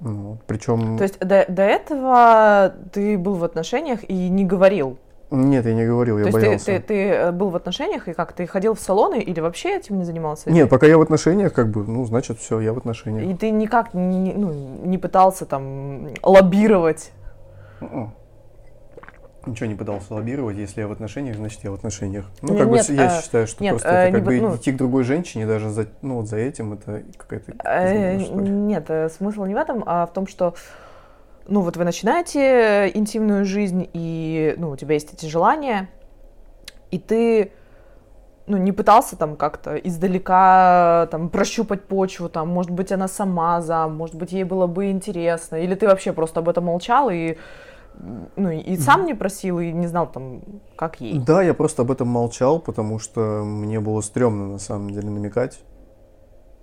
Ну, 0.00 0.38
причем... 0.46 0.98
То 0.98 1.04
есть 1.04 1.18
до, 1.20 1.46
до 1.48 1.62
этого 1.62 2.74
ты 2.92 3.16
был 3.16 3.34
в 3.34 3.44
отношениях 3.44 4.08
и 4.08 4.28
не 4.28 4.44
говорил? 4.44 4.98
Нет, 5.30 5.66
я 5.66 5.74
не 5.74 5.84
говорил, 5.84 6.18
я 6.18 6.26
То 6.26 6.30
боялся. 6.30 6.66
ты, 6.66 6.78
ты, 6.78 6.86
ты 6.86 6.94
э, 7.08 7.32
был 7.32 7.50
в 7.50 7.56
отношениях 7.56 8.06
и 8.06 8.12
как? 8.12 8.32
Ты 8.32 8.46
ходил 8.46 8.74
в 8.74 8.80
салоны 8.80 9.20
или 9.20 9.40
вообще 9.40 9.76
этим 9.76 9.98
не 9.98 10.04
занимался? 10.04 10.50
Нет, 10.50 10.70
пока 10.70 10.86
я 10.86 10.98
в 10.98 11.00
отношениях, 11.00 11.52
как 11.52 11.68
бы, 11.70 11.84
ну, 11.84 12.04
значит, 12.04 12.38
все, 12.38 12.60
я 12.60 12.72
в 12.72 12.78
отношениях. 12.78 13.28
И 13.28 13.34
ты 13.34 13.50
никак 13.50 13.92
не, 13.92 14.34
ну, 14.34 14.52
не 14.52 14.98
пытался 14.98 15.44
там 15.44 16.10
лоббировать? 16.22 17.10
Мгм. 17.80 18.14
Ничего 19.46 19.66
не 19.66 19.74
пытался 19.76 20.12
лоббировать, 20.12 20.56
если 20.56 20.80
я 20.80 20.88
в 20.88 20.92
отношениях, 20.92 21.36
значит 21.36 21.62
я 21.64 21.70
в 21.70 21.74
отношениях. 21.74 22.26
Ну, 22.42 22.50
Нет, 22.50 22.58
как 22.58 22.68
бы 22.68 22.74
нет, 22.76 22.86
с- 22.86 22.90
я 22.90 23.06
э, 23.18 23.22
считаю, 23.22 23.46
что 23.46 23.62
нет, 23.62 23.72
просто 23.74 23.88
э, 23.88 23.92
это 23.92 24.06
не 24.10 24.12
как 24.16 24.24
бы- 24.24 24.36
бы 24.36 24.40
ну- 24.40 24.56
идти 24.56 24.72
к 24.72 24.76
другой 24.76 25.04
женщине 25.04 25.46
даже 25.46 25.70
за, 25.70 25.86
ну, 26.02 26.16
вот 26.16 26.26
за 26.28 26.36
этим, 26.38 26.72
это 26.72 27.02
какая-то 27.16 27.52
Э, 27.64 28.18
что 28.20 28.40
ли. 28.40 28.48
Нет, 28.50 28.86
э, 28.90 29.08
смысл 29.08 29.44
не 29.44 29.54
в 29.54 29.58
этом, 29.58 29.82
а 29.86 30.06
в 30.06 30.12
том, 30.12 30.26
что 30.26 30.54
ну 31.48 31.60
вот 31.60 31.76
вы 31.76 31.84
начинаете 31.84 32.90
интимную 32.92 33.44
жизнь, 33.44 33.88
и 33.92 34.54
ну, 34.58 34.70
у 34.70 34.76
тебя 34.76 34.94
есть 34.94 35.14
эти 35.14 35.26
желания, 35.26 35.88
и 36.90 36.98
ты 36.98 37.52
ну, 38.48 38.56
не 38.56 38.72
пытался 38.72 39.16
там 39.16 39.36
как-то 39.36 39.76
издалека 39.76 41.08
там 41.10 41.28
прощупать 41.30 41.84
почву, 41.84 42.28
там, 42.28 42.48
может 42.48 42.70
быть, 42.70 42.92
она 42.92 43.08
сама 43.08 43.60
за, 43.60 43.88
может 43.88 44.14
быть, 44.14 44.32
ей 44.32 44.44
было 44.44 44.66
бы 44.66 44.90
интересно, 44.90 45.56
или 45.56 45.74
ты 45.74 45.86
вообще 45.86 46.12
просто 46.12 46.40
об 46.40 46.48
этом 46.48 46.64
молчал 46.64 47.10
и 47.10 47.36
ну, 48.36 48.50
и 48.50 48.76
сам 48.76 49.06
не 49.06 49.14
просил, 49.14 49.58
и 49.60 49.72
не 49.72 49.86
знал 49.86 50.10
там, 50.10 50.42
как 50.76 51.00
ей. 51.00 51.18
Да, 51.18 51.42
я 51.42 51.54
просто 51.54 51.82
об 51.82 51.90
этом 51.90 52.08
молчал, 52.08 52.60
потому 52.60 52.98
что 52.98 53.42
мне 53.44 53.80
было 53.80 54.00
стрёмно 54.00 54.46
на 54.48 54.58
самом 54.58 54.90
деле 54.90 55.10
намекать. 55.10 55.60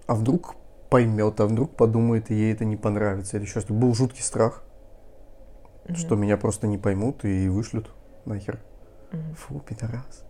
А 0.05 0.15
вдруг 0.15 0.55
поймет, 0.89 1.39
а 1.39 1.45
вдруг 1.47 1.75
подумает, 1.75 2.29
и 2.29 2.35
ей 2.35 2.53
это 2.53 2.65
не 2.65 2.75
понравится. 2.75 3.37
Или 3.37 3.45
еще 3.45 3.61
что 3.61 3.73
Был 3.73 3.93
жуткий 3.95 4.23
страх, 4.23 4.63
Мгм. 5.85 5.95
что 5.95 6.15
меня 6.15 6.37
просто 6.37 6.67
не 6.67 6.77
поймут 6.77 7.25
и 7.25 7.49
вышлют 7.49 7.89
нахер. 8.25 8.59
Мгм. 9.11 9.33
Фу, 9.35 9.59
пидорас. 9.59 10.23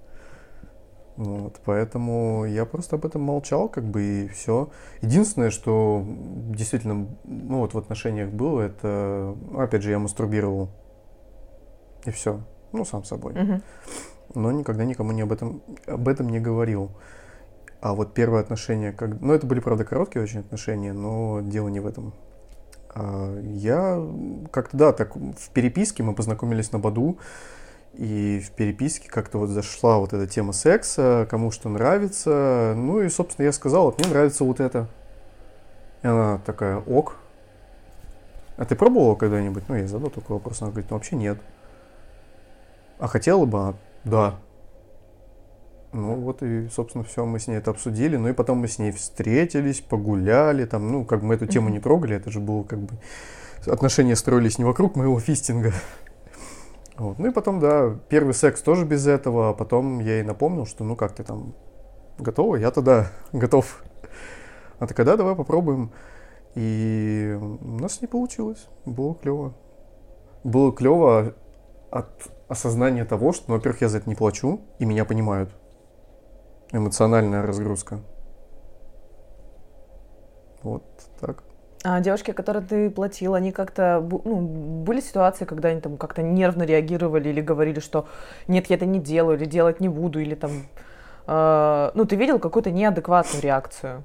Вот, 1.16 1.60
поэтому 1.64 2.44
я 2.46 2.66
просто 2.66 2.96
об 2.96 3.06
этом 3.06 3.22
молчал, 3.22 3.70
как 3.70 3.84
бы, 3.84 4.02
и 4.02 4.28
все. 4.30 4.70
Единственное, 5.02 5.52
что 5.52 6.04
действительно, 6.06 7.08
ну, 7.24 7.60
вот 7.60 7.76
в 7.76 7.78
отношениях 7.78 8.30
было, 8.32 8.62
это, 8.62 9.36
опять 9.56 9.84
же, 9.84 9.92
я 9.92 10.00
мастурбировал. 10.00 10.70
И 12.06 12.12
все. 12.12 12.42
Ну, 12.72 12.86
сам 12.86 13.04
собой. 13.04 13.34
Но 14.34 14.52
никогда 14.52 14.86
никому 14.86 15.12
не 15.12 15.22
об 15.22 15.32
этом, 15.32 15.62
об 15.86 16.08
этом 16.08 16.30
не 16.30 16.40
говорил. 16.40 16.92
А 17.82 17.94
вот 17.94 18.14
первые 18.14 18.42
отношения, 18.42 18.94
как, 18.94 19.20
ну, 19.20 19.34
это 19.34 19.46
были, 19.46 19.60
правда, 19.60 19.84
короткие 19.84 20.24
очень 20.24 20.40
отношения, 20.40 20.94
но 20.94 21.42
дело 21.42 21.68
не 21.68 21.82
в 21.82 21.86
этом. 21.86 22.14
А, 22.96 23.38
я 23.42 24.02
как-то, 24.52 24.78
да, 24.78 24.94
так 24.94 25.16
в 25.16 25.50
переписке 25.54 26.02
мы 26.02 26.16
познакомились 26.16 26.72
на 26.72 26.80
Баду, 26.80 27.18
и 27.94 28.42
в 28.44 28.52
переписке 28.52 29.10
как-то 29.10 29.38
вот 29.38 29.50
зашла 29.50 29.98
вот 30.00 30.14
эта 30.14 30.28
тема 30.28 30.54
секса, 30.54 31.28
кому 31.30 31.52
что 31.52 31.70
нравится. 31.70 32.74
Ну 32.76 33.02
и, 33.02 33.10
собственно, 33.10 33.46
я 33.46 33.52
сказал, 33.52 33.86
вот 33.86 34.00
мне 34.00 34.08
нравится 34.08 34.44
вот 34.44 34.60
это. 34.60 34.88
И 36.02 36.08
она 36.08 36.40
такая, 36.46 36.78
ок. 36.78 37.18
А 38.58 38.66
ты 38.66 38.76
пробовала 38.76 39.16
когда-нибудь? 39.16 39.64
Ну, 39.68 39.76
я 39.76 39.88
задал 39.88 40.10
такой 40.10 40.36
вопрос. 40.36 40.62
Она 40.62 40.72
говорит, 40.72 40.90
ну, 40.90 40.98
вообще 40.98 41.16
нет. 41.16 41.38
А 43.04 43.08
хотела 43.10 43.44
бы? 43.44 43.60
Она, 43.60 43.74
да. 44.06 44.40
Ну 45.92 46.16
вот 46.22 46.42
и, 46.42 46.70
собственно, 46.70 47.04
все, 47.04 47.26
мы 47.26 47.38
с 47.38 47.48
ней 47.48 47.56
это 47.56 47.72
обсудили. 47.72 48.16
Ну 48.16 48.30
и 48.30 48.34
потом 48.34 48.60
мы 48.60 48.70
с 48.70 48.80
ней 48.80 48.94
встретились, 48.94 49.82
погуляли, 49.82 50.64
там, 50.64 50.90
ну, 50.90 51.04
как 51.04 51.20
бы 51.20 51.26
мы 51.26 51.36
эту 51.36 51.46
тему 51.46 51.68
не 51.68 51.82
трогали, 51.82 52.16
это 52.16 52.32
же 52.32 52.40
было 52.40 52.64
как 52.64 52.80
бы... 52.80 52.94
Отношения 53.66 54.16
строились 54.16 54.58
не 54.58 54.64
вокруг 54.64 54.96
моего 54.96 55.20
фистинга. 55.20 55.74
Вот. 56.96 57.20
Ну 57.20 57.28
и 57.28 57.32
потом, 57.32 57.60
да, 57.60 57.94
первый 58.08 58.36
секс 58.36 58.62
тоже 58.62 58.86
без 58.86 59.06
этого, 59.06 59.50
а 59.50 59.54
потом 59.54 60.00
я 60.00 60.18
ей 60.20 60.24
напомнил, 60.24 60.66
что 60.66 60.86
ну 60.86 60.96
как 60.96 61.12
ты 61.14 61.24
там, 61.24 61.56
готова? 62.20 62.56
Я 62.56 62.72
тогда 62.72 63.12
готов. 63.34 63.84
А 64.80 64.88
такая, 64.88 65.06
да, 65.06 65.18
давай 65.18 65.36
попробуем. 65.36 65.92
И 66.56 67.38
у 67.38 67.80
нас 67.80 68.00
не 68.00 68.08
получилось. 68.08 68.68
Было 68.86 69.14
клево. 69.16 69.56
Было 70.46 70.72
клево 70.72 71.34
от 71.94 72.08
осознания 72.48 73.06
того, 73.06 73.34
что, 73.34 73.46
ну, 73.48 73.56
во-первых, 73.56 73.82
я 73.82 73.90
за 73.90 74.00
это 74.00 74.10
не 74.10 74.16
плачу, 74.16 74.62
и 74.80 74.86
меня 74.86 75.06
понимают. 75.06 75.50
Эмоциональная 76.72 77.44
разгрузка. 77.44 78.00
Вот 80.64 80.84
так. 81.20 81.44
А 81.84 82.00
девушки, 82.00 82.32
которые 82.32 82.66
ты 82.66 82.90
платил, 82.90 83.36
они 83.36 83.52
как-то, 83.52 84.00
ну, 84.02 84.42
были 84.86 85.02
ситуации, 85.02 85.46
когда 85.46 85.70
они 85.70 85.82
там 85.82 85.98
как-то 85.98 86.24
нервно 86.24 86.64
реагировали 86.64 87.30
или 87.30 87.42
говорили, 87.42 87.80
что 87.80 88.08
нет, 88.48 88.68
я 88.68 88.78
это 88.78 88.86
не 88.86 89.00
делаю, 89.00 89.38
или 89.38 89.46
делать 89.46 89.80
не 89.80 89.90
буду, 89.90 90.20
или 90.20 90.34
там, 90.34 90.52
э, 91.28 91.92
ну, 91.94 92.06
ты 92.06 92.16
видел 92.16 92.40
какую-то 92.40 92.72
неадекватную 92.72 93.44
реакцию? 93.44 94.04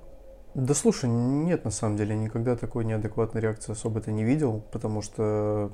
Да 0.54 0.74
слушай, 0.74 1.08
нет, 1.08 1.64
на 1.64 1.70
самом 1.70 1.96
деле, 1.96 2.16
никогда 2.16 2.56
такой 2.56 2.84
неадекватной 2.84 3.40
реакции 3.40 3.72
особо-то 3.72 4.10
не 4.10 4.24
видел, 4.24 4.62
потому 4.72 5.00
что 5.00 5.70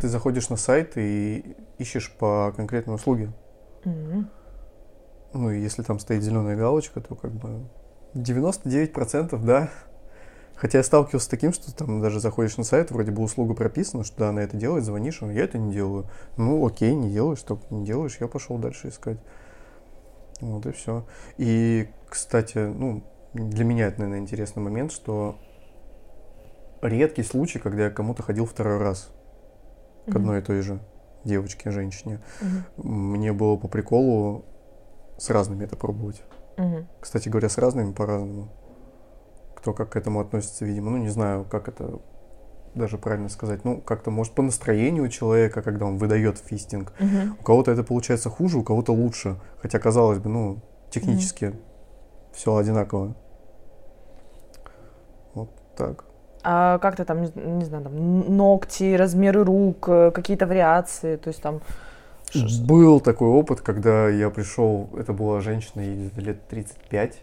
ты 0.00 0.08
заходишь 0.08 0.48
на 0.48 0.56
сайт 0.56 0.96
и 0.96 1.56
ищешь 1.78 2.12
по 2.18 2.52
конкретной 2.56 2.94
услуге. 2.94 3.32
Мгм. 3.84 4.30
Ну, 5.32 5.50
и 5.50 5.60
если 5.60 5.82
там 5.82 5.98
стоит 5.98 6.22
зеленая 6.22 6.56
галочка, 6.56 7.00
то 7.00 7.14
как 7.14 7.32
бы 7.32 7.68
99% 8.14 9.42
да. 9.44 9.70
Хотя 10.54 10.78
я 10.78 10.84
сталкивался 10.84 11.26
с 11.26 11.28
таким, 11.28 11.52
что 11.52 11.74
там 11.74 12.00
даже 12.00 12.20
заходишь 12.20 12.58
на 12.58 12.64
сайт, 12.64 12.90
вроде 12.90 13.12
бы 13.12 13.22
услуга 13.22 13.54
прописана, 13.54 14.04
что 14.04 14.18
да, 14.18 14.28
она 14.28 14.42
это 14.42 14.56
делает, 14.56 14.84
звонишь, 14.84 15.22
а 15.22 15.32
я 15.32 15.44
это 15.44 15.56
не 15.56 15.72
делаю. 15.72 16.10
Ну, 16.36 16.66
окей, 16.66 16.94
не 16.94 17.10
делаешь, 17.10 17.40
только 17.40 17.62
не 17.70 17.84
делаешь, 17.84 18.18
я 18.20 18.28
пошел 18.28 18.58
дальше 18.58 18.88
искать. 18.88 19.18
Вот 20.40 20.66
и 20.66 20.72
все. 20.72 21.06
И, 21.38 21.88
кстати, 22.08 22.58
ну, 22.58 23.02
для 23.32 23.64
меня 23.64 23.86
это, 23.86 24.00
наверное, 24.00 24.20
интересный 24.20 24.62
момент, 24.62 24.92
что 24.92 25.36
редкий 26.82 27.22
случай, 27.22 27.58
когда 27.58 27.84
я 27.84 27.90
кому-то 27.90 28.22
ходил 28.22 28.44
второй 28.44 28.78
раз 28.78 29.10
к 30.06 30.16
одной 30.16 30.40
и 30.40 30.42
той 30.42 30.60
же 30.62 30.80
девочке, 31.24 31.70
женщине. 31.70 32.20
Мне 32.76 33.32
было 33.32 33.56
по 33.56 33.68
приколу 33.68 34.44
с 35.18 35.30
разными 35.30 35.64
это 35.64 35.76
пробовать. 35.76 36.22
Кстати 37.00 37.28
говоря, 37.28 37.48
с 37.48 37.58
разными 37.58 37.92
по-разному. 37.92 38.48
Кто 39.56 39.72
как 39.74 39.90
к 39.90 39.96
этому 39.96 40.20
относится, 40.20 40.64
видимо. 40.64 40.90
Ну, 40.90 40.96
не 40.98 41.10
знаю, 41.10 41.44
как 41.44 41.68
это 41.68 42.00
даже 42.74 42.98
правильно 42.98 43.28
сказать. 43.28 43.64
Ну, 43.64 43.80
как-то, 43.80 44.10
может, 44.10 44.34
по 44.34 44.42
настроению 44.42 45.08
человека, 45.08 45.60
когда 45.60 45.86
он 45.86 45.98
выдает 45.98 46.38
фистинг. 46.38 46.92
У 47.38 47.42
кого-то 47.42 47.70
это 47.70 47.82
получается 47.84 48.30
хуже, 48.30 48.58
у 48.58 48.62
кого-то 48.62 48.92
лучше. 48.92 49.40
Хотя, 49.60 49.78
казалось 49.78 50.18
бы, 50.18 50.30
ну, 50.30 50.62
технически 50.90 51.54
все 52.32 52.56
одинаково. 52.56 53.16
Вот 55.34 55.50
так. 55.76 56.04
А 56.42 56.78
как 56.78 56.96
ты 56.96 57.04
там, 57.04 57.22
не, 57.22 57.64
знаю, 57.64 57.84
там, 57.84 58.36
ногти, 58.36 58.94
размеры 58.94 59.44
рук, 59.44 59.88
э, 59.88 60.10
какие-то 60.10 60.46
вариации, 60.46 61.16
то 61.16 61.28
есть 61.28 61.42
там... 61.42 61.60
Был 62.64 63.00
такой 63.00 63.28
опыт, 63.28 63.60
когда 63.60 64.08
я 64.08 64.30
пришел, 64.30 64.88
это 64.96 65.12
была 65.12 65.40
женщина, 65.40 65.80
ей 65.80 66.10
лет 66.16 66.46
35. 66.48 67.22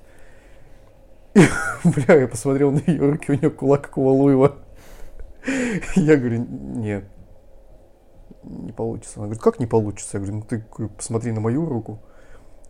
И, 1.33 1.39
бля, 1.83 2.15
я 2.15 2.27
посмотрел 2.27 2.71
на 2.71 2.81
ее 2.86 3.09
руки, 3.09 3.31
у 3.31 3.36
нее 3.36 3.50
кулак 3.50 3.83
как 3.83 3.97
у 3.97 4.03
Валуева. 4.03 4.55
Я 5.95 6.17
говорю, 6.17 6.45
нет, 6.50 7.05
не 8.43 8.71
получится. 8.71 9.19
Она 9.19 9.27
говорит, 9.27 9.43
как 9.43 9.59
не 9.59 9.65
получится? 9.65 10.17
Я 10.17 10.19
говорю, 10.19 10.38
ну 10.38 10.41
ты 10.43 10.89
посмотри 10.89 11.31
на 11.31 11.39
мою 11.39 11.65
руку, 11.65 12.00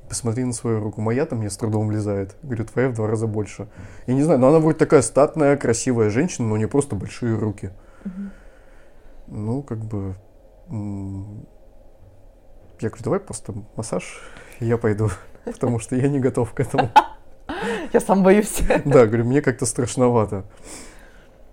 посмотри 0.07 0.43
на 0.43 0.53
свою 0.53 0.79
руку. 0.79 1.01
Моя-то 1.01 1.35
мне 1.35 1.49
с 1.49 1.57
трудом 1.57 1.87
влезает. 1.87 2.35
Говорю, 2.41 2.65
твоя 2.65 2.89
в 2.89 2.93
два 2.93 3.07
раза 3.07 3.27
больше. 3.27 3.67
Я 4.05 4.13
не 4.13 4.23
знаю, 4.23 4.39
но 4.39 4.49
она 4.49 4.59
вроде 4.59 4.77
такая 4.77 5.01
статная, 5.01 5.57
красивая 5.57 6.09
женщина, 6.09 6.47
но 6.47 6.53
у 6.55 6.57
нее 6.57 6.67
просто 6.67 6.95
большие 6.95 7.37
руки. 7.37 7.71
Мгм. 8.05 8.31
Ну, 9.27 9.63
как 9.63 9.79
бы... 9.79 10.15
Я 12.79 12.89
говорю, 12.89 13.03
давай 13.03 13.19
просто 13.19 13.53
массаж, 13.75 14.21
и 14.59 14.65
я 14.65 14.77
пойду, 14.77 15.09
потому 15.45 15.79
что 15.79 15.95
я 15.95 16.07
не 16.07 16.19
готов 16.19 16.53
к 16.53 16.59
этому. 16.59 16.89
Я 17.93 18.01
сам 18.01 18.23
боюсь. 18.23 18.61
Да, 18.85 19.05
говорю, 19.05 19.23
мне 19.23 19.41
как-то 19.41 19.65
страшновато. 19.65 20.43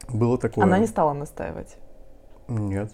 Было 0.09 0.37
такое. 0.37 0.65
Она 0.65 0.79
не 0.79 0.87
стала 0.87 1.13
настаивать. 1.13 1.77
Нет. 2.49 2.93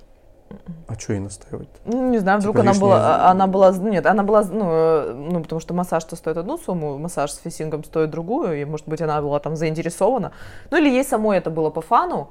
А 0.89 0.95
что 0.99 1.13
ей 1.13 1.21
настаивать? 1.21 1.69
Ну, 1.85 2.11
не 2.11 2.19
знаю, 2.19 2.41
вдруг 2.41 2.55
Типа 2.57 2.63
она 2.63 2.73
лишнее- 2.73 2.81
была, 2.89 3.31
она 3.31 3.47
была, 3.47 3.73
ну, 3.73 3.89
нет, 3.89 4.07
она 4.07 4.23
была, 4.25 4.43
ну, 4.43 4.65
э, 4.69 5.13
ну, 5.15 5.43
потому 5.43 5.61
что 5.61 5.75
массаж-то 5.75 6.17
стоит 6.17 6.37
одну 6.37 6.59
сумму, 6.59 6.99
массаж 6.99 7.31
с 7.31 7.39
фисингом 7.39 7.85
стоит 7.85 8.11
другую, 8.11 8.61
и, 8.61 8.65
может 8.65 8.89
быть, 8.89 9.01
она 9.01 9.23
была 9.23 9.39
там 9.39 9.55
заинтересована. 9.55 10.33
Ну, 10.71 10.79
или 10.79 10.89
ей 10.89 11.05
самой 11.05 11.39
это 11.39 11.51
было 11.51 11.71
по 11.71 11.81
фану, 11.81 12.31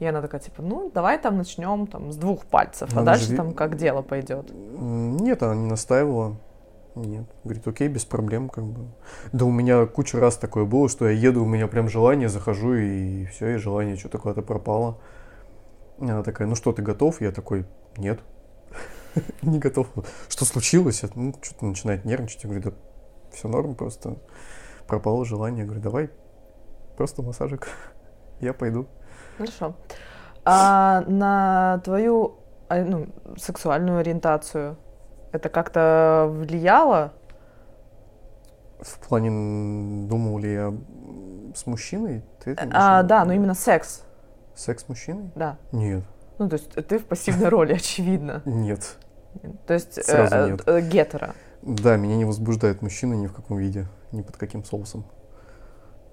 и 0.00 0.06
она 0.06 0.20
такая, 0.20 0.40
типа, 0.40 0.62
ну, 0.62 0.90
давай 0.92 1.18
там 1.18 1.36
начнем 1.36 1.86
там 1.86 2.10
с 2.10 2.16
двух 2.16 2.44
пальцев, 2.44 2.90
а 2.92 2.96
она 2.96 3.12
дальше 3.12 3.30
же 3.30 3.36
там 3.36 3.52
как 3.52 3.76
дело 3.76 4.02
пойдет. 4.02 4.50
Нет, 4.52 5.42
она 5.42 5.54
не 5.54 5.66
настаивала. 5.68 6.36
Нет. 6.94 7.24
Говорит, 7.44 7.66
окей, 7.66 7.88
без 7.88 8.04
проблем, 8.04 8.48
как 8.48 8.64
бы. 8.64 8.80
Да 9.32 9.44
у 9.44 9.50
меня 9.50 9.86
куча 9.86 10.20
раз 10.20 10.36
такое 10.36 10.64
было, 10.64 10.88
что 10.88 11.08
я 11.08 11.12
еду, 11.12 11.42
у 11.42 11.46
меня 11.46 11.66
прям 11.66 11.88
желание, 11.88 12.28
захожу, 12.28 12.74
и 12.74 13.24
все, 13.26 13.54
и 13.54 13.56
желание 13.56 13.96
что-то 13.96 14.18
куда-то 14.18 14.42
пропало. 14.42 14.98
И 15.98 16.04
Она 16.04 16.22
такая, 16.22 16.48
ну 16.48 16.54
что, 16.54 16.72
ты 16.72 16.82
готов? 16.82 17.20
Я 17.20 17.32
такой, 17.32 17.66
нет. 17.96 18.20
Не 19.42 19.58
готов. 19.58 19.88
Что 20.28 20.44
случилось? 20.44 21.02
Ну, 21.14 21.34
что-то 21.42 21.66
начинает 21.66 22.04
нервничать. 22.04 22.44
Я 22.44 22.50
говорю, 22.50 22.70
да 22.70 22.76
все 23.32 23.48
норм, 23.48 23.74
просто 23.74 24.16
пропало 24.86 25.24
желание. 25.24 25.60
Я 25.60 25.64
говорю, 25.66 25.82
давай, 25.82 26.10
просто 26.96 27.22
массажик. 27.22 27.68
Я 28.40 28.52
пойду. 28.52 28.86
Хорошо. 29.38 29.74
А 30.44 31.02
на 31.06 31.80
твою 31.84 32.38
а, 32.68 32.82
ну, 32.82 33.08
сексуальную 33.36 33.98
ориентацию 33.98 34.76
это 35.30 35.48
как-то 35.48 36.28
влияло? 36.30 37.12
В 38.80 38.98
плане, 39.06 39.28
думал 40.08 40.38
ли 40.38 40.52
я 40.52 40.74
с 41.54 41.66
мужчиной? 41.66 42.24
Ты 42.42 42.56
А, 42.72 43.04
да, 43.04 43.24
но 43.24 43.32
именно 43.32 43.54
секс, 43.54 44.04
Секс 44.54 44.84
с 44.84 44.88
мужчиной? 44.88 45.30
да. 45.34 45.58
Нет. 45.72 46.04
Ну, 46.38 46.48
то 46.48 46.54
есть 46.54 46.70
ты 46.72 46.98
в 46.98 47.04
пассивной 47.04 47.48
роли, 47.48 47.74
очевидно. 47.74 48.42
Нет. 48.44 48.96
То 49.66 49.74
есть 49.74 49.98
э, 49.98 50.02
Сразу 50.02 50.34
э, 50.34 50.50
нет. 50.50 50.62
э, 50.66 50.80
гетеро. 50.80 51.34
Да, 51.62 51.96
меня 51.96 52.16
не 52.16 52.24
возбуждает 52.24 52.82
мужчина 52.82 53.14
ни 53.14 53.26
в 53.26 53.32
каком 53.32 53.58
виде, 53.58 53.86
ни 54.10 54.22
под 54.22 54.36
каким 54.36 54.64
соусом. 54.64 55.04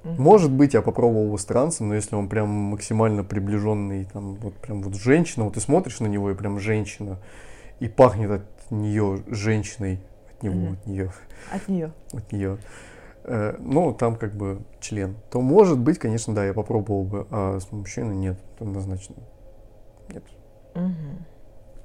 Может 0.03 0.51
быть, 0.51 0.73
я 0.75 0.81
попробовал 0.81 1.25
его 1.25 1.37
с 1.37 1.43
трансом, 1.45 1.89
но 1.89 1.95
если 1.95 2.15
он 2.15 2.29
прям 2.29 2.47
максимально 2.49 3.23
приближенный, 3.25 4.05
там, 4.05 4.35
вот 4.35 4.53
прям 4.55 4.81
вот 4.81 4.95
женщина, 4.95 5.43
вот 5.45 5.55
ты 5.55 5.59
смотришь 5.59 5.99
на 5.99 6.07
него, 6.07 6.31
и 6.31 6.35
прям 6.35 6.57
женщина, 6.59 7.17
и 7.79 7.89
пахнет 7.89 8.31
от 8.31 8.71
нее 8.71 9.21
женщиной, 9.27 9.99
от 10.31 10.43
него, 10.43 10.73
от 10.73 10.85
нее, 10.87 11.11
От 11.53 11.67
нее. 11.67 11.91
от 12.13 12.31
нее. 12.31 12.57
Э, 13.23 13.55
ну, 13.59 13.93
там 13.93 14.15
как 14.15 14.33
бы 14.35 14.61
член. 14.79 15.15
То 15.29 15.41
может 15.41 15.79
быть, 15.79 15.99
конечно, 15.99 16.33
да, 16.33 16.45
я 16.45 16.53
попробовал 16.53 17.03
бы, 17.03 17.27
а 17.29 17.59
с 17.59 17.71
мужчиной 17.71 18.15
нет, 18.15 18.39
однозначно. 18.59 19.15
Нет. 20.09 20.23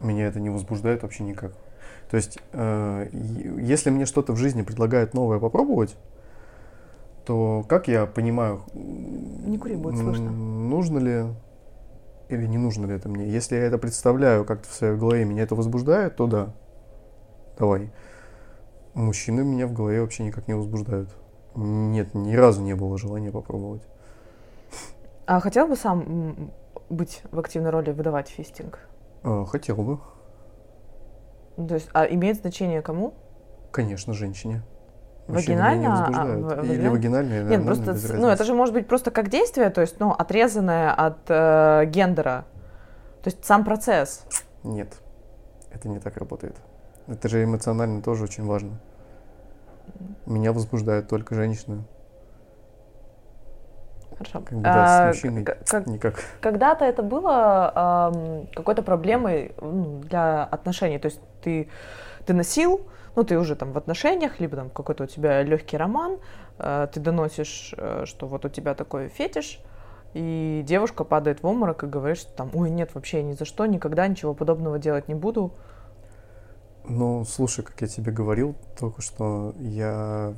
Меня 0.00 0.26
это 0.26 0.40
не 0.40 0.50
возбуждает 0.50 1.02
вообще 1.02 1.24
никак. 1.24 1.52
То 2.10 2.16
есть, 2.16 2.38
э, 2.52 3.08
если 3.12 3.90
мне 3.90 4.06
что-то 4.06 4.32
в 4.32 4.36
жизни 4.36 4.62
предлагают 4.62 5.14
новое 5.14 5.38
попробовать, 5.38 5.96
то 7.24 7.64
как 7.68 7.88
я 7.88 8.06
понимаю, 8.06 8.62
Не 8.74 9.58
кури, 9.58 9.76
будет 9.76 9.98
слышно. 9.98 10.30
нужно 10.30 10.98
ли 10.98 11.24
или 12.28 12.46
не 12.46 12.58
нужно 12.58 12.86
ли 12.86 12.94
это 12.94 13.08
мне? 13.08 13.28
Если 13.28 13.56
я 13.56 13.62
это 13.62 13.78
представляю 13.78 14.44
как-то 14.44 14.68
в 14.68 14.72
своей 14.72 14.96
голове, 14.96 15.24
меня 15.24 15.42
это 15.42 15.54
возбуждает, 15.54 16.16
то 16.16 16.26
да, 16.26 16.54
давай. 17.58 17.90
Мужчины 18.94 19.42
меня 19.42 19.66
в 19.66 19.72
голове 19.72 20.00
вообще 20.00 20.24
никак 20.24 20.48
не 20.48 20.54
возбуждают. 20.54 21.10
Нет, 21.56 22.14
ни 22.14 22.34
разу 22.34 22.62
не 22.62 22.74
было 22.74 22.98
желания 22.98 23.30
попробовать. 23.30 23.82
А 25.26 25.40
хотел 25.40 25.66
бы 25.68 25.76
сам 25.76 26.50
быть 26.90 27.22
в 27.30 27.38
активной 27.38 27.70
роли, 27.70 27.90
выдавать 27.92 28.28
фистинг? 28.28 28.78
Э, 29.22 29.44
хотел 29.48 29.76
бы, 29.76 29.98
Ну, 31.56 31.68
То 31.68 31.74
есть, 31.74 31.88
а 31.94 32.04
имеет 32.04 32.36
значение 32.38 32.82
кому? 32.82 33.14
конечно, 33.70 34.12
женщине. 34.12 34.62
Мужчины 35.26 35.56
Вагинально? 35.62 36.06
А, 36.06 36.60
в- 36.60 36.64
Или 36.64 36.88
вагинально? 36.88 37.44
да, 37.44 37.50
Нет, 37.50 37.60
ну, 37.60 37.66
просто, 37.66 37.94
с- 37.94 38.10
ну, 38.12 38.28
это 38.28 38.44
же 38.44 38.54
может 38.54 38.74
быть 38.74 38.86
просто 38.86 39.10
как 39.10 39.30
действие, 39.30 39.70
то 39.70 39.80
есть, 39.80 39.98
ну, 39.98 40.10
отрезанное 40.12 40.92
от 40.92 41.18
э, 41.28 41.86
гендера. 41.86 42.44
То 43.22 43.30
есть 43.30 43.42
сам 43.44 43.64
процесс. 43.64 44.26
Нет, 44.64 44.92
это 45.72 45.88
не 45.88 45.98
так 45.98 46.16
работает. 46.18 46.56
Это 47.06 47.28
же 47.28 47.42
эмоционально 47.42 48.02
тоже 48.02 48.24
очень 48.24 48.44
важно. 48.44 48.78
Меня 50.26 50.52
возбуждают 50.52 51.08
только 51.08 51.34
женщины. 51.34 51.84
Хорошо. 54.16 54.40
Как 54.40 54.56
бы, 54.58 54.62
да, 54.62 55.08
А, 55.08 55.12
с 55.12 55.16
мужчиной 55.16 55.44
как- 55.44 55.86
никак. 55.86 56.14
Когда-то 56.40 56.84
это 56.84 57.02
было 57.02 57.72
ам, 57.74 58.46
какой-то 58.54 58.82
проблемой 58.82 59.54
для 59.60 60.44
отношений. 60.44 60.98
То 60.98 61.06
есть 61.06 61.20
ты, 61.42 61.68
ты 62.24 62.32
носил, 62.32 62.82
ну 63.16 63.24
ты 63.24 63.38
уже 63.38 63.56
там 63.56 63.72
в 63.72 63.78
отношениях, 63.78 64.38
либо 64.40 64.56
там 64.56 64.70
какой-то 64.70 65.04
у 65.04 65.06
тебя 65.06 65.42
легкий 65.42 65.76
роман, 65.76 66.18
э, 66.58 66.86
ты 66.92 67.00
доносишь, 67.00 67.74
э, 67.76 68.04
что 68.06 68.26
вот 68.28 68.44
у 68.44 68.48
тебя 68.48 68.74
такой 68.74 69.08
фетиш, 69.08 69.60
и 70.14 70.62
девушка 70.64 71.02
падает 71.02 71.42
в 71.42 71.46
обморок 71.46 71.82
и 71.82 71.86
говорит, 71.86 72.18
что 72.18 72.32
там, 72.32 72.50
ой, 72.54 72.70
нет, 72.70 72.94
вообще 72.94 73.22
ни 73.24 73.32
за 73.32 73.44
что, 73.44 73.66
никогда 73.66 74.06
ничего 74.06 74.32
подобного 74.32 74.78
делать 74.78 75.08
не 75.08 75.14
буду. 75.14 75.52
Ну, 76.86 77.24
слушай, 77.24 77.64
как 77.64 77.80
я 77.80 77.86
тебе 77.86 78.12
говорил 78.12 78.54
только 78.78 79.00
что, 79.02 79.54
я 79.58 80.34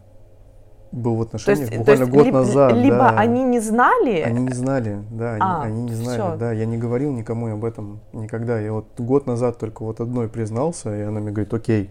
был 0.92 1.16
в 1.16 1.18
То 1.18 1.22
отношениях 1.24 1.58
есть, 1.60 1.72
то 1.72 1.78
буквально 1.78 2.00
есть 2.02 2.12
год 2.12 2.24
либо, 2.26 2.38
назад. 2.38 2.72
либо 2.72 2.96
да. 2.98 3.10
они 3.18 3.42
не 3.42 3.60
знали, 3.60 4.20
Они 4.20 4.40
не 4.40 4.54
знали, 4.54 5.02
да, 5.10 5.32
они, 5.32 5.42
А, 5.42 5.62
они 5.62 5.82
не 5.82 5.94
знали, 5.94 6.18
всё. 6.18 6.36
да. 6.36 6.52
Я 6.52 6.66
не 6.66 6.78
говорил 6.78 7.12
никому 7.12 7.52
об 7.52 7.64
этом 7.64 8.00
никогда. 8.12 8.60
Я 8.60 8.72
вот 8.72 8.86
год 8.98 9.26
назад 9.26 9.58
только 9.58 9.82
вот 9.82 10.00
одной 10.00 10.28
признался, 10.28 10.96
и 10.96 11.02
она 11.02 11.20
мне 11.20 11.32
говорит, 11.32 11.52
окей. 11.52 11.90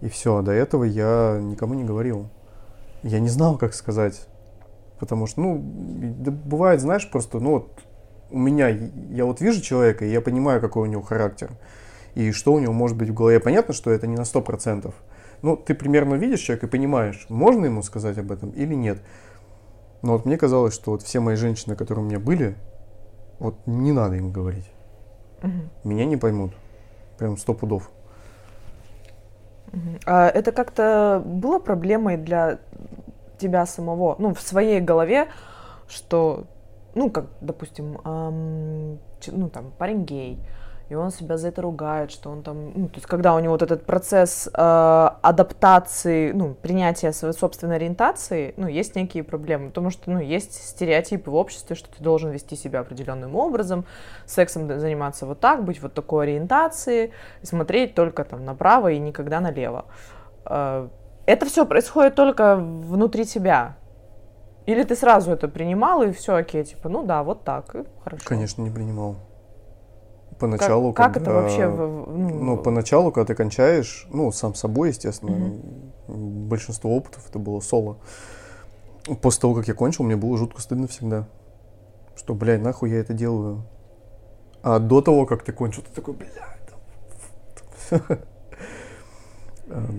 И 0.00 0.08
все, 0.08 0.36
а 0.38 0.42
до 0.42 0.50
этого 0.52 0.82
я 0.84 1.38
никому 1.40 1.74
не 1.74 1.84
говорил. 1.84 2.28
Я 3.04 3.20
не 3.20 3.28
знал, 3.28 3.56
как 3.56 3.72
сказать. 3.72 4.26
Потому 4.98 5.26
что, 5.26 5.40
ну, 5.40 5.60
да 5.62 6.30
бывает, 6.32 6.80
знаешь, 6.80 7.08
просто, 7.10 7.38
ну 7.40 7.52
вот, 7.52 7.70
у 8.30 8.38
меня, 8.38 8.68
я 8.68 9.24
вот 9.24 9.40
вижу 9.40 9.60
человека, 9.60 10.04
и 10.04 10.10
я 10.10 10.20
понимаю, 10.20 10.60
какой 10.60 10.82
у 10.88 10.90
него 10.90 11.02
характер. 11.02 11.50
И 12.14 12.32
что 12.32 12.52
у 12.52 12.58
него 12.58 12.72
может 12.72 12.96
быть 12.96 13.08
в 13.08 13.14
голове. 13.14 13.40
Понятно, 13.40 13.74
что 13.74 13.90
это 13.90 14.06
не 14.06 14.16
на 14.16 14.24
100%. 14.24 14.94
Ну, 15.42 15.56
ты 15.56 15.74
примерно 15.74 16.14
видишь 16.14 16.40
человека 16.40 16.66
и 16.66 16.70
понимаешь, 16.70 17.26
можно 17.28 17.64
ему 17.66 17.82
сказать 17.82 18.18
об 18.18 18.30
этом 18.30 18.50
или 18.50 18.74
нет. 18.74 18.98
Но 20.02 20.12
вот 20.12 20.24
мне 20.24 20.36
казалось, 20.36 20.74
что 20.74 20.92
вот 20.92 21.02
все 21.02 21.20
мои 21.20 21.36
женщины, 21.36 21.76
которые 21.76 22.04
у 22.04 22.08
меня 22.08 22.18
были, 22.18 22.56
вот 23.38 23.56
не 23.66 23.92
надо 23.92 24.16
им 24.16 24.30
говорить. 24.32 24.70
Мгм. 25.42 25.70
Меня 25.84 26.04
не 26.04 26.16
поймут. 26.16 26.52
Прям 27.18 27.36
сто 27.36 27.54
пудов. 27.54 27.90
А 30.06 30.28
это 30.28 30.52
как-то 30.52 31.22
было 31.24 31.58
проблемой 31.58 32.16
для 32.16 32.58
тебя 33.38 33.64
самого, 33.66 34.16
ну, 34.18 34.34
в 34.34 34.40
своей 34.40 34.80
голове, 34.80 35.28
что, 35.88 36.44
ну, 36.94 37.10
как, 37.10 37.26
допустим, 37.40 37.98
ч- 39.20 39.32
ну, 39.32 39.48
там, 39.48 39.72
парень 39.78 40.04
гей, 40.04 40.38
и 40.92 40.94
он 40.94 41.10
себя 41.10 41.38
за 41.38 41.48
это 41.48 41.62
ругает, 41.62 42.10
что 42.10 42.28
он 42.28 42.42
там, 42.42 42.72
ну, 42.74 42.88
то 42.88 42.96
есть, 42.96 43.06
когда 43.06 43.34
у 43.34 43.38
него 43.40 43.52
вот 43.52 43.62
этот 43.62 43.86
процесс 43.86 44.46
э, 44.46 45.08
адаптации, 45.22 46.32
ну, 46.32 46.52
принятия 46.52 47.12
своей 47.12 47.32
собственной 47.32 47.76
ориентации, 47.76 48.52
ну, 48.58 48.66
есть 48.66 48.94
некие 48.94 49.24
проблемы, 49.24 49.68
потому 49.68 49.88
что, 49.88 50.10
ну, 50.10 50.20
есть 50.20 50.52
стереотипы 50.52 51.30
в 51.30 51.34
обществе, 51.34 51.76
что 51.76 51.88
ты 51.88 52.04
должен 52.04 52.30
вести 52.30 52.56
себя 52.56 52.80
определенным 52.80 53.36
образом, 53.36 53.86
сексом 54.26 54.68
заниматься 54.78 55.24
вот 55.24 55.40
так, 55.40 55.64
быть 55.64 55.80
вот 55.80 55.94
такой 55.94 56.24
ориентации, 56.24 57.12
смотреть 57.42 57.94
только 57.94 58.24
там 58.24 58.44
направо 58.44 58.88
и 58.92 58.98
никогда 58.98 59.40
налево. 59.40 59.86
Э, 60.44 60.88
Это 61.24 61.46
все 61.46 61.64
происходит 61.64 62.16
только 62.16 62.56
внутри 62.56 63.24
тебя. 63.24 63.76
Или 64.66 64.82
ты 64.84 64.94
сразу 64.94 65.32
это 65.32 65.48
принимал 65.48 66.02
и 66.02 66.12
все, 66.12 66.34
окей, 66.34 66.64
типа, 66.64 66.90
ну 66.90 67.02
да, 67.02 67.22
вот 67.22 67.44
так, 67.44 67.74
и 67.74 67.84
хорошо. 68.04 68.24
Конечно, 68.26 68.62
не 68.62 68.70
принимал. 68.70 69.16
Как, 70.42 70.58
Поначалу, 70.58 70.92
как 70.92 71.14
когда- 71.14 71.30
это 71.30 71.40
вообще? 71.40 71.68
ну, 71.68 72.06
Ну, 72.44 72.56
поначалу, 72.56 73.12
когда 73.12 73.26
ты 73.28 73.34
кончаешь, 73.36 74.06
ну, 74.10 74.32
сам 74.32 74.54
собой, 74.54 74.88
естественно, 74.88 75.54
большинство 76.08 76.96
опытов 76.96 77.28
это 77.28 77.38
было 77.38 77.60
соло. 77.60 77.98
После 79.20 79.40
того, 79.40 79.54
как 79.54 79.68
я 79.68 79.74
кончил, 79.74 80.04
мне 80.04 80.16
было 80.16 80.36
жутко 80.36 80.60
стыдно 80.60 80.88
всегда. 80.88 81.28
Что, 82.16 82.34
блядь, 82.34 82.60
нахуй 82.60 82.90
я 82.90 82.98
это 82.98 83.12
делаю? 83.12 83.62
А 84.62 84.78
до 84.78 85.00
того, 85.00 85.26
как 85.26 85.44
ты 85.44 85.52
кончил, 85.52 85.82
ты 85.82 85.90
такой, 85.94 86.14
блядь. 86.14 86.32
там». 87.90 88.00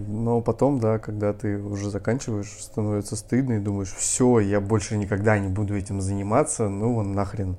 Но 0.08 0.41
потом, 0.41 0.79
да, 0.79 0.99
когда 0.99 1.34
ты 1.34 1.58
уже 1.58 1.89
заканчиваешь, 1.89 2.51
становится 2.60 3.15
стыдно 3.15 3.53
и 3.53 3.60
думаешь, 3.60 3.93
все, 3.93 4.39
я 4.39 4.60
больше 4.62 4.97
никогда 4.97 5.39
не 5.39 5.47
буду 5.47 5.75
этим 5.75 5.99
заниматься, 6.01 6.69
ну 6.69 6.93
вон 6.95 7.13
нахрен. 7.13 7.56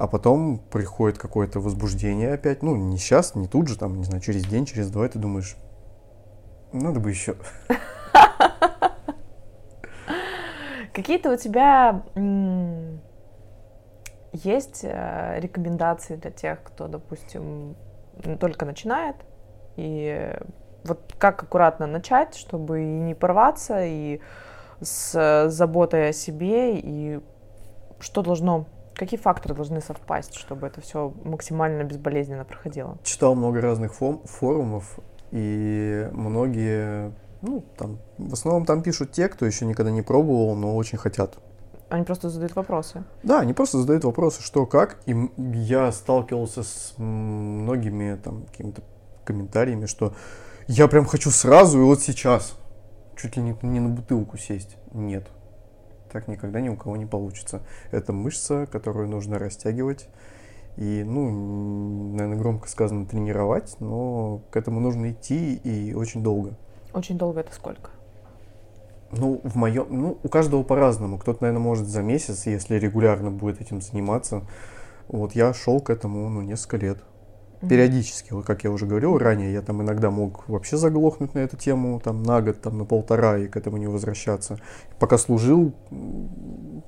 А 0.00 0.06
потом 0.06 0.56
приходит 0.56 1.18
какое-то 1.18 1.60
возбуждение 1.60 2.32
опять, 2.32 2.62
ну 2.62 2.74
не 2.74 2.96
сейчас, 2.96 3.34
не 3.34 3.46
тут 3.46 3.68
же, 3.68 3.76
там, 3.76 3.98
не 3.98 4.04
знаю, 4.04 4.22
через 4.22 4.46
день, 4.46 4.64
через 4.64 4.90
два, 4.90 5.04
и 5.04 5.10
ты 5.10 5.18
думаешь, 5.18 5.58
надо 6.72 7.00
бы 7.00 7.10
еще. 7.10 7.36
Какие-то 10.94 11.30
у 11.30 11.36
тебя 11.36 12.02
есть 14.32 14.80
э, 14.84 15.38
рекомендации 15.38 16.16
для 16.16 16.30
тех, 16.30 16.62
кто, 16.62 16.88
допустим, 16.88 17.76
только 18.40 18.64
начинает, 18.64 19.16
и 19.76 20.34
вот 20.84 21.14
как 21.18 21.42
аккуратно 21.42 21.86
начать, 21.86 22.36
чтобы 22.36 22.84
и 22.84 22.86
не 22.86 23.14
порваться, 23.14 23.84
и 23.84 24.22
с 24.80 25.50
заботой 25.50 26.08
о 26.08 26.12
себе, 26.14 26.78
и 26.78 27.20
что 27.98 28.22
должно, 28.22 28.64
какие 29.00 29.18
факторы 29.18 29.54
должны 29.54 29.80
совпасть, 29.80 30.34
чтобы 30.34 30.66
это 30.66 30.82
все 30.82 31.14
максимально 31.24 31.84
безболезненно 31.84 32.44
проходило? 32.44 32.98
Читал 33.02 33.34
много 33.34 33.62
разных 33.62 33.94
форумов, 33.94 34.98
и 35.30 36.06
многие, 36.12 37.12
ну, 37.40 37.64
там, 37.78 37.98
в 38.18 38.34
основном 38.34 38.66
там 38.66 38.82
пишут 38.82 39.12
те, 39.12 39.28
кто 39.28 39.46
еще 39.46 39.64
никогда 39.64 39.90
не 39.90 40.02
пробовал, 40.02 40.54
но 40.54 40.76
очень 40.76 40.98
хотят. 40.98 41.38
Они 41.88 42.04
просто 42.04 42.28
задают 42.28 42.54
вопросы. 42.54 43.02
Да, 43.22 43.40
они 43.40 43.54
просто 43.54 43.78
задают 43.78 44.04
вопросы, 44.04 44.42
что, 44.42 44.66
как. 44.66 44.98
И 45.06 45.16
я 45.38 45.90
сталкивался 45.92 46.62
с 46.62 46.94
многими 46.98 48.16
там 48.16 48.44
какими-то 48.46 48.82
комментариями, 49.24 49.86
что 49.86 50.12
я 50.68 50.88
прям 50.88 51.06
хочу 51.06 51.30
сразу 51.30 51.80
и 51.80 51.84
вот 51.84 52.00
сейчас. 52.02 52.54
Чуть 53.16 53.36
ли 53.36 53.42
не, 53.42 53.56
не 53.62 53.80
на 53.80 53.88
бутылку 53.88 54.36
сесть. 54.36 54.76
Нет. 54.92 55.26
Так 56.12 56.28
никогда 56.28 56.60
ни 56.60 56.68
у 56.68 56.76
кого 56.76 56.96
не 56.96 57.06
получится. 57.06 57.62
Это 57.90 58.12
мышца, 58.12 58.66
которую 58.66 59.08
нужно 59.08 59.38
растягивать. 59.38 60.08
И, 60.76 61.02
ну, 61.04 62.12
наверное, 62.12 62.38
громко 62.38 62.68
сказано 62.68 63.06
тренировать, 63.06 63.76
но 63.80 64.40
к 64.50 64.56
этому 64.56 64.80
нужно 64.80 65.10
идти 65.12 65.54
и 65.54 65.94
очень 65.94 66.22
долго. 66.22 66.54
Очень 66.92 67.18
долго 67.18 67.40
это 67.40 67.52
сколько? 67.52 67.90
Ну, 69.12 69.40
в 69.42 69.56
моем, 69.56 69.86
ну, 69.90 70.18
у 70.22 70.28
каждого 70.28 70.62
по-разному. 70.62 71.18
Кто-то, 71.18 71.42
наверное, 71.42 71.62
может 71.62 71.86
за 71.86 72.02
месяц, 72.02 72.46
если 72.46 72.76
регулярно 72.76 73.30
будет 73.30 73.60
этим 73.60 73.80
заниматься. 73.80 74.42
Вот 75.08 75.32
я 75.34 75.52
шел 75.52 75.80
к 75.80 75.90
этому, 75.90 76.28
ну, 76.28 76.42
несколько 76.42 76.76
лет. 76.76 77.02
Периодически, 77.68 78.32
вот 78.32 78.46
как 78.46 78.64
я 78.64 78.70
уже 78.70 78.86
говорил 78.86 79.18
ранее, 79.18 79.52
я 79.52 79.60
там 79.60 79.82
иногда 79.82 80.10
мог 80.10 80.48
вообще 80.48 80.78
заглохнуть 80.78 81.34
на 81.34 81.40
эту 81.40 81.58
тему, 81.58 82.00
там 82.02 82.22
на 82.22 82.40
год, 82.40 82.62
там 82.62 82.78
на 82.78 82.86
полтора 82.86 83.36
и 83.36 83.48
к 83.48 83.56
этому 83.56 83.76
не 83.76 83.86
возвращаться. 83.86 84.58
Пока 84.98 85.18
служил, 85.18 85.74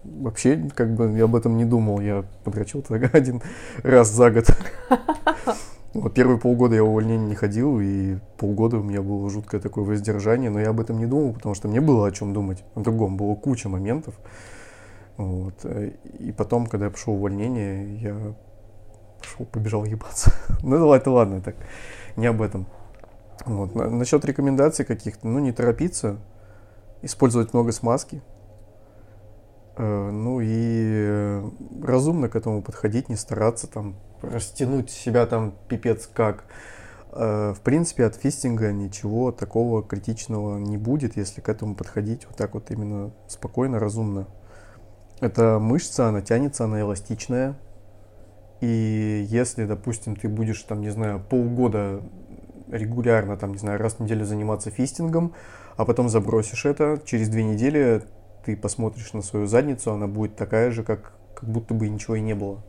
вообще 0.02 0.70
как 0.74 0.94
бы 0.94 1.12
я 1.18 1.24
об 1.24 1.36
этом 1.36 1.58
не 1.58 1.66
думал, 1.66 2.00
я 2.00 2.24
подрочил 2.44 2.80
тогда 2.88 3.10
один 3.12 3.42
раз 3.82 4.10
за 4.10 4.30
год. 4.30 4.46
Вот 5.94 6.14
первые 6.14 6.38
полгода 6.38 6.74
я 6.74 6.82
увольнение 6.82 7.28
не 7.28 7.34
ходил, 7.34 7.78
и 7.78 8.16
полгода 8.38 8.78
у 8.78 8.82
меня 8.82 9.02
было 9.02 9.28
жуткое 9.28 9.60
такое 9.60 9.84
воздержание, 9.84 10.48
но 10.48 10.58
я 10.58 10.70
об 10.70 10.80
этом 10.80 10.98
не 10.98 11.04
думал, 11.04 11.34
потому 11.34 11.54
что 11.54 11.68
мне 11.68 11.82
было 11.82 12.06
о 12.06 12.10
чем 12.10 12.32
думать. 12.32 12.64
О 12.74 12.80
другом 12.80 13.18
было 13.18 13.34
куча 13.34 13.68
моментов. 13.68 14.14
Вот. 15.18 15.66
И 16.18 16.32
потом, 16.32 16.66
когда 16.66 16.86
я 16.86 16.90
пошел 16.90 17.12
увольнение, 17.12 17.96
я 17.98 18.34
пошел, 19.22 19.46
побежал 19.46 19.84
ебаться. 19.84 20.32
ну, 20.62 20.92
это 20.92 21.10
ладно, 21.10 21.40
так, 21.40 21.56
не 22.16 22.26
об 22.26 22.42
этом. 22.42 22.66
Вот. 23.46 23.74
Насчет 23.74 24.24
рекомендаций 24.24 24.84
каких-то, 24.84 25.26
ну, 25.26 25.38
не 25.38 25.52
торопиться, 25.52 26.18
использовать 27.02 27.54
много 27.54 27.72
смазки, 27.72 28.22
э, 29.76 30.10
ну 30.10 30.40
и 30.42 31.42
разумно 31.82 32.28
к 32.28 32.36
этому 32.36 32.62
подходить, 32.62 33.08
не 33.08 33.16
стараться 33.16 33.66
там 33.66 33.96
растянуть 34.22 34.90
себя 34.90 35.26
там 35.26 35.54
пипец 35.68 36.08
как. 36.12 36.44
Э, 37.12 37.52
в 37.54 37.60
принципе, 37.60 38.06
от 38.06 38.14
фистинга 38.16 38.72
ничего 38.72 39.32
такого 39.32 39.82
критичного 39.82 40.58
не 40.58 40.76
будет, 40.76 41.16
если 41.16 41.40
к 41.40 41.48
этому 41.48 41.74
подходить 41.74 42.26
вот 42.26 42.36
так 42.36 42.54
вот 42.54 42.70
именно 42.70 43.12
спокойно, 43.28 43.78
разумно. 43.78 44.26
Это 45.20 45.58
мышца, 45.60 46.08
она 46.08 46.20
тянется, 46.20 46.64
она 46.64 46.80
эластичная. 46.80 47.56
И 48.60 49.01
если, 49.22 49.64
допустим, 49.64 50.16
ты 50.16 50.28
будешь 50.28 50.62
там, 50.62 50.80
не 50.80 50.90
знаю, 50.90 51.20
полгода 51.20 52.02
регулярно, 52.70 53.36
там, 53.36 53.52
не 53.52 53.58
знаю, 53.58 53.78
раз 53.78 53.94
в 53.94 54.00
неделю 54.00 54.24
заниматься 54.24 54.70
фистингом, 54.70 55.34
а 55.76 55.84
потом 55.84 56.08
забросишь 56.08 56.64
это, 56.64 57.00
через 57.04 57.28
две 57.28 57.44
недели 57.44 58.02
ты 58.44 58.56
посмотришь 58.56 59.12
на 59.12 59.22
свою 59.22 59.46
задницу, 59.46 59.92
она 59.92 60.06
будет 60.06 60.36
такая 60.36 60.70
же, 60.70 60.82
как, 60.82 61.12
как 61.34 61.48
будто 61.48 61.74
бы 61.74 61.88
ничего 61.88 62.16
и 62.16 62.20
не 62.20 62.34
было. 62.34 62.62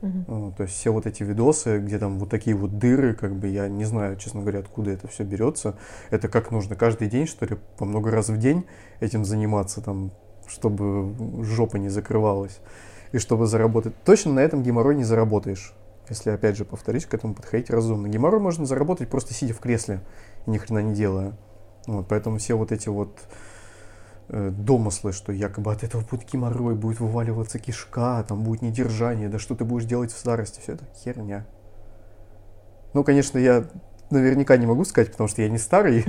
Uh-huh. 0.00 0.54
То 0.56 0.62
есть 0.62 0.76
все 0.76 0.92
вот 0.92 1.06
эти 1.06 1.24
видосы, 1.24 1.78
где 1.80 1.98
там 1.98 2.20
вот 2.20 2.30
такие 2.30 2.54
вот 2.54 2.78
дыры, 2.78 3.14
как 3.14 3.34
бы 3.34 3.48
я 3.48 3.68
не 3.68 3.84
знаю, 3.84 4.16
честно 4.16 4.40
говоря, 4.42 4.60
откуда 4.60 4.92
это 4.92 5.08
все 5.08 5.24
берется. 5.24 5.76
Это 6.10 6.28
как 6.28 6.52
нужно 6.52 6.76
каждый 6.76 7.08
день, 7.08 7.26
что 7.26 7.46
ли, 7.46 7.56
по 7.78 7.84
много 7.84 8.12
раз 8.12 8.28
в 8.28 8.38
день 8.38 8.64
этим 9.00 9.24
заниматься, 9.24 9.80
там, 9.80 10.12
чтобы 10.46 11.42
жопа 11.44 11.78
не 11.78 11.88
закрывалась 11.88 12.60
и 13.12 13.18
чтобы 13.18 13.46
заработать. 13.46 13.94
Точно 14.04 14.32
на 14.32 14.40
этом 14.40 14.62
геморрой 14.62 14.94
не 14.94 15.04
заработаешь. 15.04 15.74
Если, 16.08 16.30
опять 16.30 16.56
же, 16.56 16.64
повторюсь, 16.64 17.06
к 17.06 17.14
этому 17.14 17.34
подходить 17.34 17.70
разумно. 17.70 18.08
Геморрой 18.08 18.40
можно 18.40 18.64
заработать 18.64 19.10
просто 19.10 19.34
сидя 19.34 19.52
в 19.52 19.60
кресле 19.60 20.00
и 20.46 20.50
ни 20.50 20.58
хрена 20.58 20.78
не 20.78 20.94
делая. 20.94 21.36
Вот, 21.86 22.08
поэтому 22.08 22.38
все 22.38 22.54
вот 22.54 22.72
эти 22.72 22.88
вот 22.88 23.10
Э, 24.30 24.50
домыслы, 24.50 25.12
что 25.12 25.32
якобы 25.32 25.72
от 25.72 25.82
этого 25.82 26.02
будет 26.02 26.30
геморрой, 26.30 26.74
будет 26.74 27.00
вываливаться 27.00 27.58
кишка, 27.58 28.22
там 28.28 28.44
будет 28.44 28.60
недержание, 28.60 29.30
да 29.30 29.38
что 29.38 29.54
ты 29.54 29.64
будешь 29.64 29.86
делать 29.86 30.12
в 30.12 30.18
старости, 30.18 30.60
все 30.60 30.72
это 30.72 30.84
херня. 31.02 31.46
Ну, 32.92 33.04
конечно, 33.04 33.38
я 33.38 33.64
наверняка 34.10 34.58
не 34.58 34.66
могу 34.66 34.84
сказать, 34.84 35.12
потому 35.12 35.28
что 35.28 35.40
я 35.40 35.48
не 35.48 35.56
старый, 35.56 36.04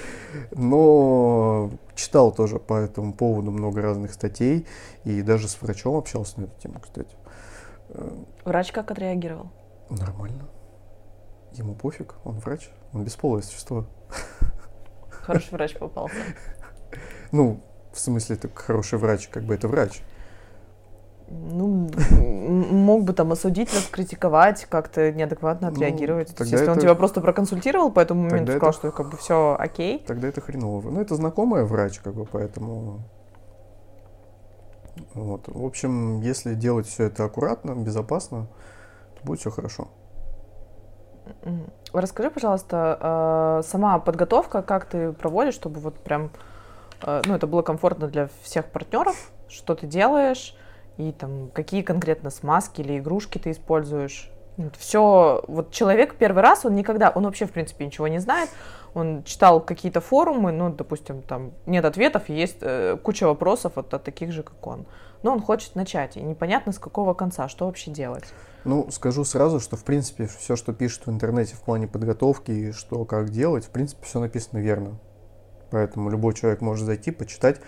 но 0.50 1.70
читал 2.00 2.32
тоже 2.32 2.58
по 2.58 2.74
этому 2.74 3.12
поводу 3.12 3.50
много 3.50 3.82
разных 3.82 4.12
статей 4.12 4.66
и 5.04 5.22
даже 5.22 5.48
с 5.48 5.60
врачом 5.60 5.96
общался 5.96 6.40
на 6.40 6.44
эту 6.44 6.58
тему, 6.60 6.80
кстати. 6.80 7.14
Врач 8.44 8.72
как 8.72 8.90
отреагировал? 8.90 9.50
Нормально. 9.90 10.48
Ему 11.52 11.74
пофиг, 11.74 12.14
он 12.24 12.38
врач, 12.38 12.70
он 12.92 13.04
бесполое 13.04 13.42
существо. 13.42 13.86
Хороший 15.10 15.50
врач 15.50 15.76
попался. 15.76 16.16
Ну, 17.32 17.62
в 17.92 17.98
смысле, 17.98 18.36
это 18.36 18.48
хороший 18.54 18.98
врач, 18.98 19.28
как 19.28 19.44
бы 19.44 19.54
это 19.54 19.68
врач. 19.68 20.02
Ну, 21.30 21.88
мог 22.48 23.04
бы 23.04 23.12
там 23.12 23.30
осудить, 23.32 23.72
раскритиковать, 23.72 24.66
как-то 24.66 25.12
неадекватно 25.12 25.70
ну, 25.70 25.72
отреагировать. 25.72 26.34
Ну, 26.38 26.44
если 26.44 26.62
это... 26.62 26.72
он 26.72 26.78
тебя 26.78 26.94
просто 26.94 27.20
проконсультировал 27.20 27.92
по 27.92 28.00
этому 28.00 28.24
моменту, 28.24 28.52
сказал, 28.52 28.70
это... 28.70 28.78
что 28.78 28.90
как 28.90 29.10
бы 29.10 29.16
все 29.16 29.56
окей. 29.58 30.02
Тогда 30.06 30.28
это 30.28 30.40
хреново. 30.40 30.90
Ну, 30.90 31.00
это 31.00 31.14
знакомая 31.14 31.64
врач, 31.64 32.00
как 32.00 32.14
бы, 32.14 32.24
поэтому... 32.24 33.00
Вот. 35.14 35.42
В 35.46 35.64
общем, 35.64 36.20
если 36.20 36.54
делать 36.54 36.86
все 36.86 37.04
это 37.04 37.24
аккуратно, 37.24 37.74
безопасно, 37.74 38.48
то 39.18 39.26
будет 39.26 39.40
все 39.40 39.50
хорошо. 39.50 39.88
Расскажи, 41.92 42.30
пожалуйста, 42.30 42.98
а, 43.00 43.62
сама 43.62 43.98
подготовка, 44.00 44.62
как 44.62 44.86
ты 44.86 45.12
проводишь, 45.12 45.54
чтобы 45.54 45.78
вот 45.80 45.94
прям 46.00 46.30
Э, 47.02 47.22
ну, 47.26 47.34
это 47.34 47.46
было 47.46 47.62
комфортно 47.62 48.08
для 48.08 48.28
всех 48.42 48.66
партнеров, 48.66 49.30
что 49.48 49.74
ты 49.74 49.86
делаешь, 49.86 50.56
и 51.00 51.12
там 51.12 51.50
какие 51.52 51.82
конкретно 51.82 52.30
смазки 52.30 52.80
или 52.80 52.98
игрушки 52.98 53.38
ты 53.38 53.50
используешь. 53.52 54.30
Все, 54.78 55.42
вот 55.48 55.70
человек 55.70 56.16
первый 56.16 56.42
раз, 56.42 56.66
он 56.66 56.74
никогда, 56.74 57.10
он 57.10 57.24
вообще, 57.24 57.46
в 57.46 57.52
принципе, 57.52 57.86
ничего 57.86 58.08
не 58.08 58.18
знает, 58.18 58.50
он 58.92 59.22
читал 59.24 59.60
какие-то 59.60 60.00
форумы, 60.00 60.52
ну, 60.52 60.70
допустим, 60.70 61.22
там 61.22 61.52
нет 61.64 61.84
ответов, 61.84 62.28
есть 62.28 62.58
э, 62.60 62.98
куча 63.02 63.26
вопросов 63.26 63.78
от, 63.78 63.94
от 63.94 64.04
таких 64.04 64.32
же, 64.32 64.42
как 64.42 64.66
он. 64.66 64.86
Но 65.22 65.32
он 65.32 65.40
хочет 65.40 65.76
начать, 65.76 66.16
и 66.16 66.22
непонятно 66.22 66.72
с 66.72 66.78
какого 66.78 67.14
конца, 67.14 67.48
что 67.48 67.66
вообще 67.66 67.90
делать. 67.90 68.24
Ну, 68.64 68.90
скажу 68.90 69.24
сразу, 69.24 69.60
что, 69.60 69.76
в 69.76 69.84
принципе, 69.84 70.26
все, 70.26 70.56
что 70.56 70.74
пишут 70.74 71.06
в 71.06 71.10
интернете 71.10 71.54
в 71.54 71.60
плане 71.60 71.86
подготовки 71.86 72.50
и 72.50 72.72
что, 72.72 73.04
как 73.04 73.30
делать, 73.30 73.64
в 73.64 73.70
принципе, 73.70 74.04
все 74.04 74.20
написано 74.20 74.58
верно. 74.58 74.98
Поэтому 75.70 76.10
любой 76.10 76.34
человек 76.34 76.60
может 76.60 76.84
зайти, 76.84 77.10
почитать, 77.10 77.60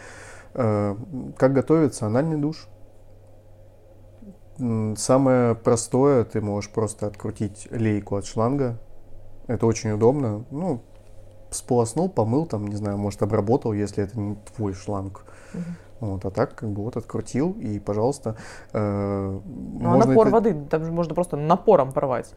э, 0.54 0.96
как 1.38 1.52
готовится 1.52 2.06
анальный 2.06 2.36
душ. 2.36 2.68
Самое 4.96 5.54
простое, 5.54 6.24
ты 6.24 6.40
можешь 6.40 6.70
просто 6.70 7.06
открутить 7.06 7.68
лейку 7.70 8.16
от 8.16 8.26
шланга. 8.26 8.78
Это 9.48 9.66
очень 9.66 9.90
удобно. 9.90 10.44
Ну, 10.50 10.82
сполоснул, 11.50 12.08
помыл, 12.08 12.46
там, 12.46 12.66
не 12.68 12.76
знаю, 12.76 12.96
может, 12.96 13.22
обработал, 13.22 13.72
если 13.72 14.04
это 14.04 14.18
не 14.18 14.36
твой 14.56 14.72
шланг. 14.74 15.24
Угу. 15.54 15.62
Вот, 16.06 16.24
а 16.24 16.30
так, 16.30 16.54
как 16.54 16.70
бы, 16.70 16.82
вот 16.82 16.96
открутил, 16.96 17.52
и, 17.60 17.78
пожалуйста... 17.78 18.36
Э, 18.72 19.40
ну, 19.44 19.92
а 19.92 19.96
напор 19.96 20.26
это... 20.26 20.34
воды, 20.34 20.66
там 20.68 20.84
же 20.84 20.92
можно 20.92 21.14
просто 21.14 21.36
напором 21.36 21.92
порвать. 21.92 22.34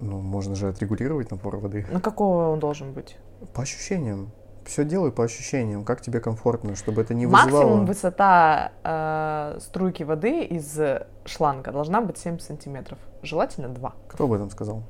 Ну, 0.00 0.20
можно 0.20 0.54
же 0.54 0.68
отрегулировать 0.68 1.30
напор 1.30 1.56
воды. 1.56 1.86
На 1.90 2.00
какого 2.00 2.48
он 2.48 2.60
должен 2.60 2.92
быть? 2.92 3.16
По 3.54 3.62
ощущениям 3.62 4.32
все 4.64 4.84
делай 4.84 5.10
по 5.10 5.24
ощущениям, 5.24 5.84
как 5.84 6.00
тебе 6.00 6.20
комфортно, 6.20 6.76
чтобы 6.76 7.02
это 7.02 7.14
не 7.14 7.26
вызывало... 7.26 7.50
Максимум 7.50 7.86
высота 7.86 8.72
э, 8.84 9.58
струйки 9.60 10.02
воды 10.02 10.44
из 10.44 10.78
шланга 11.24 11.72
должна 11.72 12.00
быть 12.00 12.18
7 12.18 12.38
сантиметров, 12.38 12.98
желательно 13.22 13.68
2. 13.68 13.92
Кто 14.08 14.24
об 14.24 14.32
этом 14.32 14.50
сказал? 14.50 14.82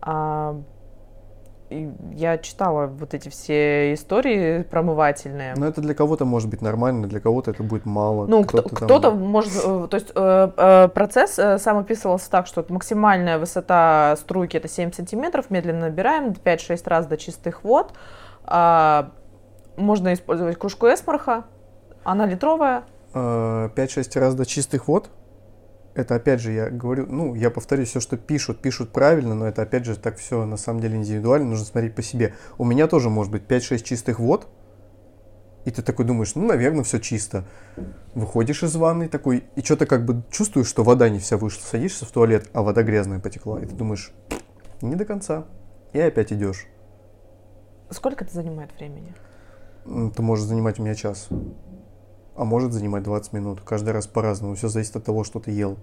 А, 0.00 0.60
я 2.12 2.38
читала 2.38 2.86
вот 2.86 3.14
эти 3.14 3.28
все 3.28 3.94
истории 3.94 4.62
промывательные. 4.62 5.54
Но 5.56 5.66
это 5.66 5.80
для 5.80 5.94
кого-то 5.94 6.24
может 6.24 6.50
быть 6.50 6.60
нормально, 6.60 7.06
для 7.06 7.20
кого-то 7.20 7.50
это 7.50 7.62
будет 7.62 7.86
мало. 7.86 8.26
Ну, 8.26 8.44
кто-то, 8.44 8.68
кто-то 8.68 9.10
там... 9.10 9.20
может... 9.26 9.52
Э, 9.64 9.86
то 9.88 9.94
есть 9.94 10.12
э, 10.14 10.50
э, 10.56 10.88
процесс 10.88 11.34
сам 11.62 11.78
описывался 11.78 12.30
так, 12.30 12.46
что 12.46 12.64
максимальная 12.68 13.38
высота 13.38 14.16
струйки 14.18 14.56
это 14.56 14.68
7 14.68 14.92
сантиметров, 14.92 15.50
медленно 15.50 15.86
набираем 15.86 16.32
5-6 16.32 16.82
раз 16.86 17.06
до 17.06 17.16
чистых 17.16 17.64
вод. 17.64 17.92
Э, 18.46 19.04
можно 19.76 20.12
использовать 20.12 20.58
кружку 20.58 20.86
эсмарха, 20.86 21.44
она 22.04 22.26
литровая. 22.26 22.84
5-6 23.14 23.72
э, 24.14 24.20
раз 24.20 24.34
до 24.34 24.46
чистых 24.46 24.88
вод? 24.88 25.10
Это 25.94 26.14
опять 26.14 26.40
же, 26.40 26.52
я 26.52 26.70
говорю, 26.70 27.06
ну, 27.06 27.34
я 27.34 27.50
повторюсь, 27.50 27.90
все, 27.90 28.00
что 28.00 28.16
пишут, 28.16 28.60
пишут 28.60 28.92
правильно, 28.92 29.34
но 29.34 29.46
это 29.46 29.62
опять 29.62 29.84
же 29.84 29.96
так 29.96 30.16
все 30.18 30.44
на 30.44 30.56
самом 30.56 30.80
деле 30.80 30.96
индивидуально, 30.96 31.50
нужно 31.50 31.66
смотреть 31.66 31.94
по 31.94 32.02
себе. 32.02 32.34
У 32.58 32.64
меня 32.64 32.86
тоже 32.86 33.10
может 33.10 33.32
быть 33.32 33.42
5-6 33.42 33.82
чистых 33.82 34.18
вод, 34.18 34.48
и 35.64 35.70
ты 35.70 35.82
такой 35.82 36.04
думаешь, 36.04 36.34
ну, 36.34 36.46
наверное, 36.46 36.82
все 36.82 36.98
чисто. 36.98 37.44
Выходишь 38.14 38.62
из 38.62 38.74
ванной 38.74 39.08
такой, 39.08 39.44
и 39.54 39.62
что-то 39.62 39.86
как 39.86 40.04
бы 40.04 40.22
чувствуешь, 40.30 40.66
что 40.66 40.82
вода 40.82 41.08
не 41.08 41.18
вся 41.18 41.36
вышла. 41.36 41.62
Садишься 41.62 42.04
в 42.04 42.10
туалет, 42.10 42.48
а 42.52 42.62
вода 42.62 42.82
грязная 42.82 43.20
потекла. 43.20 43.60
И 43.60 43.66
ты 43.66 43.74
думаешь, 43.74 44.12
не 44.80 44.96
до 44.96 45.04
конца. 45.04 45.46
И 45.92 46.00
опять 46.00 46.32
идешь. 46.32 46.66
Сколько 47.90 48.24
это 48.24 48.34
занимает 48.34 48.70
времени? 48.76 49.14
Это 49.84 50.22
может 50.22 50.46
занимать 50.46 50.80
у 50.80 50.82
меня 50.82 50.94
час 50.94 51.28
а 52.36 52.44
может 52.44 52.72
занимать 52.72 53.02
20 53.02 53.32
минут. 53.32 53.60
Каждый 53.60 53.90
раз 53.90 54.06
по-разному. 54.06 54.54
Все 54.54 54.68
зависит 54.68 54.96
от 54.96 55.04
того, 55.04 55.24
что 55.24 55.40
ты 55.40 55.50
ел. 55.50 55.76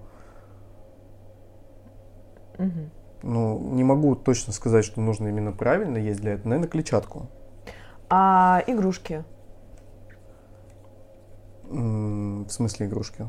Угу. 2.58 2.90
Ну, 3.24 3.60
не 3.74 3.84
могу 3.84 4.16
точно 4.16 4.54
сказать, 4.54 4.86
что 4.86 5.02
нужно 5.02 5.28
именно 5.28 5.52
правильно 5.52 5.98
есть 5.98 6.22
для 6.22 6.34
этого. 6.34 6.50
Наверное, 6.50 6.70
клетчатку. 6.70 7.28
А 8.10 8.64
игрушки? 8.68 9.24
в 11.70 12.50
смысле 12.50 12.88
игрушки? 12.88 13.28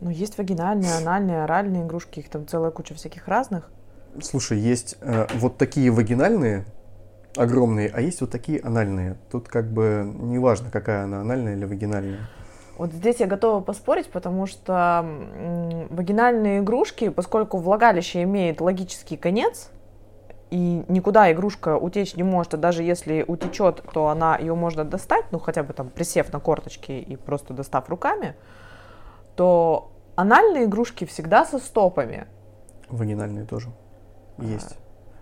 Ну, 0.00 0.10
есть 0.10 0.36
вагинальные, 0.36 0.94
анальные, 0.96 1.44
оральные 1.44 1.84
игрушки. 1.84 2.20
Их 2.20 2.28
там 2.28 2.46
целая 2.46 2.70
куча 2.70 2.94
всяких 2.94 3.26
разных. 3.26 3.70
Слушай, 4.20 4.58
есть 4.58 4.96
э, 5.00 5.26
вот 5.36 5.56
такие 5.56 5.90
вагинальные, 5.90 6.66
огромные, 7.36 7.90
а 7.92 8.00
есть 8.00 8.20
вот 8.20 8.30
такие 8.30 8.60
анальные. 8.60 9.16
Тут 9.30 9.48
как 9.48 9.72
бы 9.72 10.04
не 10.04 10.38
важно, 10.38 10.70
какая 10.70 11.04
она, 11.04 11.20
анальная 11.20 11.56
или 11.56 11.64
вагинальная. 11.64 12.28
Вот 12.76 12.92
здесь 12.92 13.20
я 13.20 13.26
готова 13.26 13.60
поспорить, 13.60 14.10
потому 14.10 14.46
что 14.46 15.06
вагинальные 15.90 16.60
игрушки, 16.60 17.08
поскольку 17.08 17.58
влагалище 17.58 18.24
имеет 18.24 18.60
логический 18.60 19.16
конец, 19.16 19.70
и 20.50 20.84
никуда 20.88 21.30
игрушка 21.32 21.76
утечь 21.76 22.16
не 22.16 22.22
может, 22.22 22.54
а 22.54 22.56
даже 22.56 22.82
если 22.82 23.24
утечет, 23.26 23.82
то 23.92 24.08
она 24.08 24.36
ее 24.36 24.54
можно 24.54 24.84
достать, 24.84 25.26
ну 25.30 25.38
хотя 25.38 25.62
бы 25.62 25.72
там 25.72 25.88
присев 25.88 26.32
на 26.32 26.40
корточки 26.40 26.92
и 26.92 27.16
просто 27.16 27.54
достав 27.54 27.88
руками, 27.88 28.34
то 29.36 29.92
анальные 30.16 30.64
игрушки 30.64 31.04
всегда 31.04 31.44
со 31.44 31.58
стопами. 31.58 32.26
Вагинальные 32.88 33.46
тоже 33.46 33.70
есть. 34.38 34.78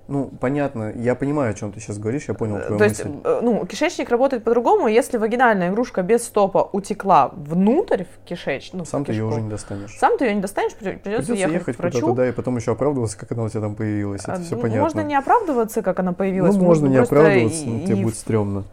Ну, 0.09 0.31
понятно, 0.41 0.93
я 0.95 1.15
понимаю, 1.15 1.53
о 1.53 1.55
чем 1.55 1.73
ты 1.73 1.81
сейчас 1.81 1.99
говоришь, 1.99 2.25
я 2.27 2.35
понял 2.35 2.57
твою 2.57 2.79
То 2.79 2.85
мысль. 2.85 3.05
есть, 3.05 3.17
э, 3.25 3.41
ну, 3.41 3.65
кишечник 3.65 4.11
работает 4.11 4.43
по-другому, 4.43 4.89
если 4.89 5.17
вагинальная 5.17 5.71
игрушка 5.71 6.03
без 6.03 6.25
стопа 6.25 6.69
утекла 6.73 7.31
внутрь 7.33 8.05
в 8.05 8.27
кишечник, 8.27 8.75
ну, 8.75 8.85
Сам 8.85 9.05
ты 9.05 9.13
ее 9.13 9.25
уже 9.25 9.41
не 9.41 9.49
достанешь. 9.49 9.97
Сам 9.97 10.19
ты 10.19 10.25
ее 10.27 10.35
не 10.35 10.41
достанешь, 10.41 10.75
придется, 10.75 11.03
придется 11.05 11.33
ехать, 11.35 11.55
ехать 11.55 11.77
к 11.77 11.79
врачу. 11.79 12.01
куда-то, 12.01 12.17
да, 12.17 12.29
и 12.29 12.33
потом 12.33 12.57
еще 12.57 12.73
оправдываться, 12.73 13.17
как 13.17 13.31
она 13.33 13.45
у 13.45 13.49
тебя 13.49 13.61
там 13.61 13.77
появилась, 13.77 14.23
это 14.23 14.33
а, 14.35 14.41
все 14.41 14.57
понятно. 14.57 14.83
Можно 14.83 15.01
не 15.03 15.15
оправдываться, 15.15 15.83
как 15.83 16.01
она 16.01 16.13
появилась. 16.13 16.57
Ну, 16.57 16.65
можно, 16.65 16.87
не 16.89 16.97
оправдываться, 16.97 17.65
но 17.65 17.87
тебе 17.87 17.97
будет 17.97 18.17
стрёмно. 18.17 18.65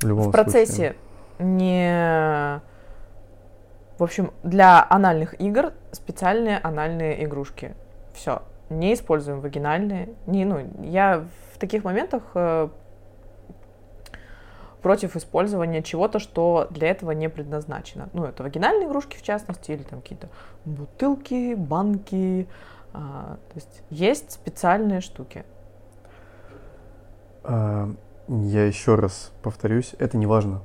В 0.00 0.06
любом 0.06 0.28
В 0.28 0.32
процессе 0.32 0.96
не... 1.38 2.60
В 3.98 4.02
общем, 4.02 4.32
для 4.42 4.84
анальных 4.88 5.40
игр 5.40 5.72
специальные 5.92 6.58
анальные 6.58 7.24
игрушки. 7.24 7.74
Все 8.14 8.42
не 8.70 8.94
используем 8.94 9.40
вагинальные. 9.40 10.10
Не, 10.26 10.44
ну, 10.44 10.58
я 10.82 11.24
в 11.54 11.58
таких 11.58 11.84
моментах 11.84 12.22
э, 12.34 12.68
против 14.82 15.16
использования 15.16 15.82
чего-то, 15.82 16.18
что 16.18 16.68
для 16.70 16.88
этого 16.88 17.10
не 17.10 17.28
предназначено. 17.28 18.08
Ну, 18.12 18.24
это 18.24 18.42
вагинальные 18.42 18.88
игрушки, 18.88 19.16
в 19.16 19.22
частности, 19.22 19.72
или 19.72 19.82
там 19.82 20.00
какие-то 20.00 20.28
бутылки, 20.64 21.54
банки. 21.54 22.46
А, 22.92 23.36
то 23.48 23.54
есть 23.56 23.82
есть 23.90 24.32
специальные 24.32 25.00
штуки. 25.00 25.44
А, 27.44 27.90
я 28.28 28.66
еще 28.66 28.94
раз 28.94 29.32
повторюсь, 29.42 29.94
это 29.98 30.16
не 30.16 30.26
важно. 30.26 30.62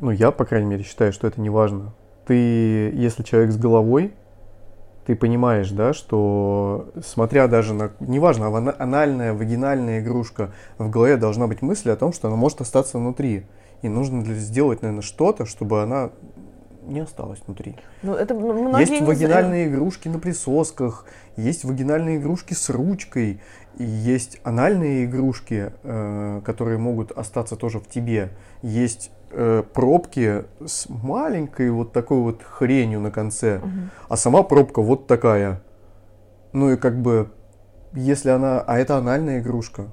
Ну, 0.00 0.10
я, 0.10 0.30
по 0.30 0.44
крайней 0.44 0.68
мере, 0.68 0.84
считаю, 0.84 1.12
что 1.12 1.26
это 1.26 1.40
не 1.40 1.50
важно. 1.50 1.92
Ты, 2.26 2.34
если 2.34 3.22
человек 3.22 3.52
с 3.52 3.56
головой, 3.56 4.14
ты 5.08 5.16
понимаешь, 5.16 5.70
да, 5.70 5.94
что 5.94 6.90
смотря 7.02 7.48
даже 7.48 7.72
на, 7.72 7.92
неважно, 7.98 8.48
анальная, 8.78 9.32
вагинальная 9.32 10.00
игрушка, 10.00 10.52
в 10.76 10.90
голове 10.90 11.16
должна 11.16 11.46
быть 11.46 11.62
мысль 11.62 11.90
о 11.90 11.96
том, 11.96 12.12
что 12.12 12.28
она 12.28 12.36
может 12.36 12.60
остаться 12.60 12.98
внутри. 12.98 13.46
И 13.80 13.88
нужно 13.88 14.22
сделать, 14.34 14.82
наверное, 14.82 15.00
что-то, 15.00 15.46
чтобы 15.46 15.82
она 15.82 16.10
не 16.82 17.00
осталась 17.00 17.40
внутри. 17.46 17.76
Ну, 18.02 18.12
это 18.12 18.34
есть 18.80 19.00
вагинальные 19.00 19.68
игрушки 19.68 20.08
на 20.08 20.18
присосках, 20.18 21.06
есть 21.38 21.64
вагинальные 21.64 22.18
игрушки 22.18 22.52
с 22.52 22.68
ручкой, 22.68 23.40
и 23.78 23.84
есть 23.84 24.42
анальные 24.44 25.06
игрушки, 25.06 25.72
э, 25.84 26.42
которые 26.44 26.76
могут 26.76 27.12
остаться 27.12 27.56
тоже 27.56 27.78
в 27.78 27.88
тебе. 27.88 28.28
Есть 28.60 29.10
э, 29.30 29.62
пробки 29.72 30.44
с 30.64 30.88
маленькой 30.88 31.70
вот 31.70 31.92
такой 31.92 32.18
вот 32.18 32.42
хренью 32.42 33.00
на 33.00 33.10
конце, 33.10 33.58
угу. 33.58 33.68
а 34.08 34.16
сама 34.16 34.42
пробка 34.42 34.82
вот 34.82 35.06
такая. 35.06 35.62
Ну 36.52 36.72
и 36.72 36.76
как 36.76 37.00
бы, 37.00 37.30
если 37.92 38.30
она, 38.30 38.60
а 38.60 38.78
это 38.78 38.96
анальная 38.96 39.40
игрушка. 39.40 39.88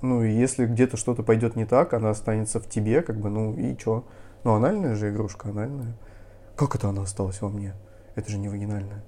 Ну 0.00 0.22
и 0.22 0.32
если 0.32 0.66
где-то 0.66 0.96
что-то 0.96 1.22
пойдет 1.22 1.56
не 1.56 1.64
так, 1.64 1.94
она 1.94 2.10
останется 2.10 2.58
в 2.60 2.68
тебе, 2.68 3.02
как 3.02 3.16
бы, 3.16 3.30
ну 3.30 3.54
и 3.54 3.76
чё? 3.76 4.04
Ну 4.44 4.54
анальная 4.54 4.96
же 4.96 5.10
игрушка, 5.10 5.50
анальная. 5.50 5.96
Как 6.56 6.74
это 6.74 6.88
она 6.88 7.02
осталась 7.02 7.40
во 7.40 7.48
мне? 7.48 7.74
Это 8.14 8.30
же 8.30 8.38
не 8.38 8.48
вагинальная. 8.48 9.04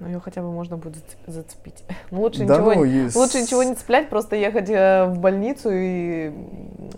Ну, 0.00 0.08
ее 0.08 0.20
хотя 0.20 0.42
бы 0.42 0.50
можно 0.50 0.76
будет 0.76 1.04
зацепить. 1.26 1.84
Ну, 2.10 2.20
лучше, 2.20 2.44
да, 2.44 2.56
ничего, 2.58 2.74
ну, 2.74 2.84
есть... 2.84 3.16
лучше 3.16 3.42
ничего 3.42 3.62
не 3.62 3.74
цеплять, 3.74 4.08
просто 4.08 4.36
ехать 4.36 4.68
э, 4.70 5.06
в 5.06 5.18
больницу 5.18 5.68
и 5.72 6.32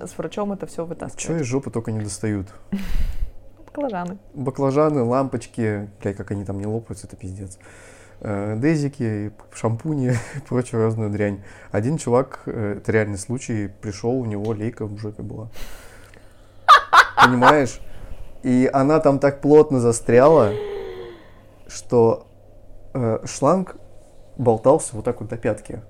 с 0.03 0.17
врачом 0.19 0.53
это 0.53 0.67
все 0.67 0.85
вытаскивать. 0.85 1.23
Чего 1.23 1.37
из 1.37 1.47
жопы 1.47 1.71
только 1.71 1.93
не 1.93 2.01
достают? 2.01 2.49
Баклажаны. 3.67 4.19
Баклажаны, 4.35 5.03
лампочки, 5.03 5.89
блядь, 6.01 6.17
как 6.17 6.31
они 6.31 6.45
там 6.45 6.59
не 6.59 6.67
лопаются, 6.67 7.07
это 7.07 7.17
пиздец. 7.17 7.59
Э, 8.21 8.57
дезики, 8.59 9.33
шампуни 9.55 10.13
и 10.37 10.41
прочую 10.49 10.83
разную 10.83 11.11
дрянь. 11.11 11.43
Один 11.71 11.99
чувак, 11.99 12.43
э, 12.47 12.77
это 12.79 12.93
реальный 12.93 13.19
случай, 13.19 13.69
пришел, 13.81 14.13
у 14.13 14.25
него 14.25 14.53
лейка 14.53 14.87
в 14.87 14.99
жопе 14.99 15.23
была. 15.23 15.49
Понимаешь? 17.23 17.81
И 18.43 18.71
она 18.73 19.01
там 19.01 19.19
так 19.19 19.41
плотно 19.41 19.81
застряла, 19.81 20.53
что 21.67 22.27
э, 22.97 23.27
шланг 23.27 23.77
болтался 24.39 24.97
вот 24.97 25.05
так 25.05 25.21
вот 25.21 25.29
до 25.29 25.37
пятки. 25.37 25.83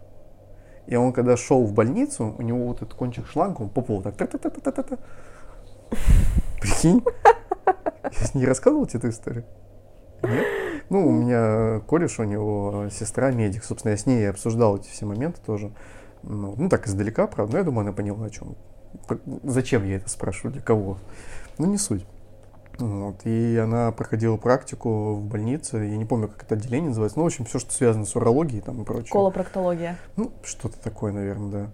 И 0.86 0.96
он, 0.96 1.12
когда 1.12 1.36
шел 1.36 1.64
в 1.64 1.72
больницу, 1.72 2.34
у 2.38 2.42
него 2.42 2.66
вот 2.66 2.82
этот 2.82 2.94
кончик 2.94 3.26
шланга, 3.26 3.62
он 3.62 3.68
по 3.68 3.80
полу 3.80 4.02
так 4.02 4.16
та 4.16 4.26
та 4.26 4.38
та 4.38 4.50
та 4.50 4.70
та 4.70 4.82
та 4.82 4.98
Прикинь? 6.60 7.02
Я 8.04 8.40
не 8.40 8.46
рассказывал 8.46 8.86
тебе 8.86 9.00
эту 9.00 9.08
историю? 9.10 9.44
Нет? 10.22 10.46
Ну, 10.88 11.06
у 11.08 11.10
меня 11.10 11.80
кореш, 11.86 12.20
у 12.20 12.24
него 12.24 12.88
сестра 12.90 13.32
медик. 13.32 13.64
Собственно, 13.64 13.92
я 13.92 13.96
с 13.96 14.06
ней 14.06 14.30
обсуждал 14.30 14.76
эти 14.76 14.88
все 14.88 15.04
моменты 15.04 15.40
тоже. 15.44 15.72
Ну, 16.22 16.54
ну 16.56 16.68
так 16.68 16.86
издалека, 16.86 17.26
правда. 17.26 17.52
Но 17.52 17.58
я 17.58 17.64
думаю, 17.64 17.82
она 17.82 17.92
поняла, 17.92 18.26
о 18.26 18.30
чем. 18.30 18.56
Зачем 19.42 19.84
я 19.84 19.96
это 19.96 20.08
спрашиваю, 20.08 20.52
для 20.52 20.62
кого. 20.62 20.98
Ну, 21.58 21.66
не 21.66 21.78
суть. 21.78 22.06
Вот, 22.78 23.24
и 23.24 23.56
она 23.56 23.90
проходила 23.90 24.36
практику 24.36 25.14
в 25.14 25.24
больнице, 25.24 25.78
я 25.78 25.96
не 25.96 26.04
помню, 26.04 26.28
как 26.28 26.42
это 26.42 26.56
отделение 26.56 26.88
называется, 26.88 27.18
ну, 27.18 27.24
в 27.24 27.26
общем, 27.26 27.46
все, 27.46 27.58
что 27.58 27.72
связано 27.72 28.04
с 28.04 28.14
урологией 28.16 28.60
там 28.60 28.82
и 28.82 28.84
прочее. 28.84 29.12
Колопроктология. 29.12 29.96
Ну, 30.16 30.30
что-то 30.42 30.78
такое, 30.78 31.12
наверное, 31.12 31.50
да. 31.50 31.70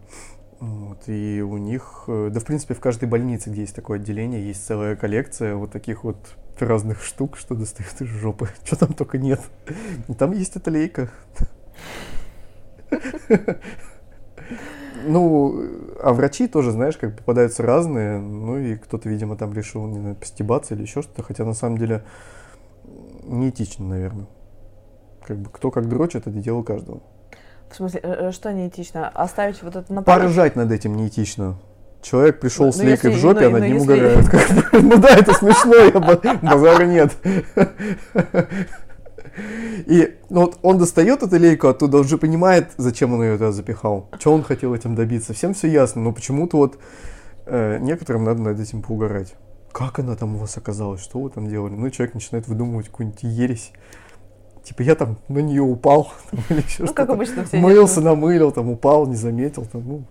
Вот, 0.61 1.09
и 1.09 1.43
у 1.43 1.57
них, 1.57 2.05
э, 2.07 2.31
да, 2.33 2.39
в 2.39 2.45
принципе, 2.45 2.75
в 2.75 2.81
каждой 2.81 3.09
больнице, 3.09 3.51
где 3.51 3.63
есть 3.63 3.75
такое 3.75 3.99
отделение, 3.99 4.47
есть 4.47 4.65
целая 4.65 4.95
коллекция 4.95 5.57
вот 5.57 5.73
таких 5.73 6.05
вот 6.05 6.19
разных 6.61 7.03
штук, 7.03 7.37
что 7.37 7.57
достают 7.57 8.01
из 8.01 8.07
жопы. 8.07 8.49
Что 8.65 8.77
там 8.77 8.93
только 8.93 9.19
нет. 9.19 9.41
И 10.07 10.15
там 10.15 10.31
есть 10.31 10.55
эта 10.57 10.71
лейка. 10.71 11.11
Ну, 15.05 15.65
а 16.03 16.13
врачи 16.13 16.49
тоже, 16.49 16.71
знаешь, 16.73 16.97
как 16.97 17.17
попадаются 17.17 17.63
разные. 17.63 18.19
Ну, 18.19 18.59
и 18.59 18.77
кто-то, 18.77 19.09
видимо, 19.09 19.37
там 19.37 19.53
решил, 19.53 19.87
не 19.87 19.99
знаю, 20.01 20.17
постебаться 20.17 20.75
или 20.75 20.83
еще 20.83 21.03
что-то. 21.03 21.23
Хотя, 21.23 21.45
на 21.45 21.55
самом 21.55 21.79
деле, 21.79 22.03
неэтично, 23.25 23.87
наверное. 23.87 24.27
Как 25.27 25.39
бы 25.39 25.51
кто 25.51 25.71
как 25.71 25.89
дрочит, 25.89 26.27
это 26.27 26.31
дело 26.39 26.63
каждого. 26.63 27.01
В 27.71 27.77
смысле, 27.77 28.01
э, 28.03 28.29
э, 28.29 28.33
что 28.33 28.53
неэтично? 28.53 29.09
Оставить 29.09 29.63
вот 29.63 29.77
это 29.77 29.93
на? 29.93 30.03
Поржать 30.03 30.57
над 30.57 30.71
этим 30.73 30.97
неэтично. 30.97 31.59
Человек 32.03 32.41
пришел 32.41 32.67
Ну, 32.67 32.73
с 32.73 32.79
лейкой 32.79 33.11
если- 33.13 33.19
в 33.21 33.23
жопе, 33.23 33.49
ну, 33.49 33.57
а 33.57 33.61
над 33.61 33.61
ну, 33.61 33.67
ним 33.69 33.77
если- 33.77 34.71
бы. 34.73 34.83
Ну 34.83 34.97
да, 34.99 35.09
это 35.17 35.33
смешно, 35.35 36.01
базара 36.43 36.85
нет. 36.85 37.13
И 39.87 40.19
ну, 40.31 40.43
вот 40.43 40.59
он 40.63 40.79
достает 40.79 41.23
эту 41.23 41.37
лейку 41.39 41.69
оттуда, 41.69 41.99
он 41.99 42.05
же 42.05 42.19
понимает, 42.19 42.71
зачем 42.77 43.15
он 43.15 43.23
ее 43.23 43.35
туда 43.39 43.53
запихал. 43.53 44.09
Что 44.19 44.33
он 44.35 44.43
хотел 44.43 44.75
этим 44.75 44.95
добиться. 44.95 45.33
Всем 45.33 45.55
все 45.55 45.69
ясно, 45.69 46.03
но 46.03 46.13
почему-то 46.13 46.59
вот 46.59 46.79
э, 47.47 47.79
некоторым 47.81 48.25
надо 48.25 48.43
над 48.43 48.61
этим 48.61 48.83
поугарать. 48.83 49.35
Как 49.73 49.99
она 49.99 50.17
там 50.17 50.37
у 50.37 50.39
вас 50.39 50.57
оказалась? 50.59 51.01
Что 51.01 51.19
вы 51.21 51.31
там 51.31 51.49
делали? 51.49 51.73
Ну, 51.73 51.89
человек 51.91 52.15
начинает 52.15 52.47
выдумывать 52.47 52.89
какую-нибудь 52.89 53.23
ересь. 53.23 53.73
Типа 54.65 54.83
я 54.83 54.95
там 54.95 55.17
на 55.29 55.39
нее 55.39 55.63
упал, 55.63 56.13
там, 56.31 56.41
или 56.51 56.59
еще 56.63 56.83
Ну, 56.85 56.89
как 56.93 57.07
что-то. 57.07 57.13
обычно 57.15 57.45
все 57.45 57.57
Мылся, 57.59 58.01
делают. 58.01 58.21
намылил, 58.21 58.53
там 58.53 58.71
упал, 58.71 59.07
не 59.07 59.17
заметил. 59.17 59.65
Там, 59.65 59.83
ну, 59.89 60.05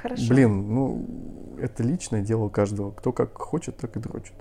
Хорошо. 0.00 0.28
Блин, 0.28 0.74
ну, 0.74 1.06
это 1.60 1.82
личное 1.82 2.22
дело 2.22 2.48
каждого. 2.48 2.92
Кто 2.92 3.12
как 3.12 3.36
хочет, 3.36 3.76
так 3.76 3.96
и 3.96 4.00
дрочит. 4.00 4.34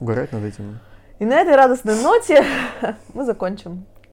Угорать 0.00 0.32
над 0.32 0.44
этим. 0.44 0.78
И 1.18 1.24
на 1.24 1.40
этой 1.40 1.56
радостной 1.56 2.00
ноте 2.02 2.44
мы 3.14 3.24
закончим 3.24 3.86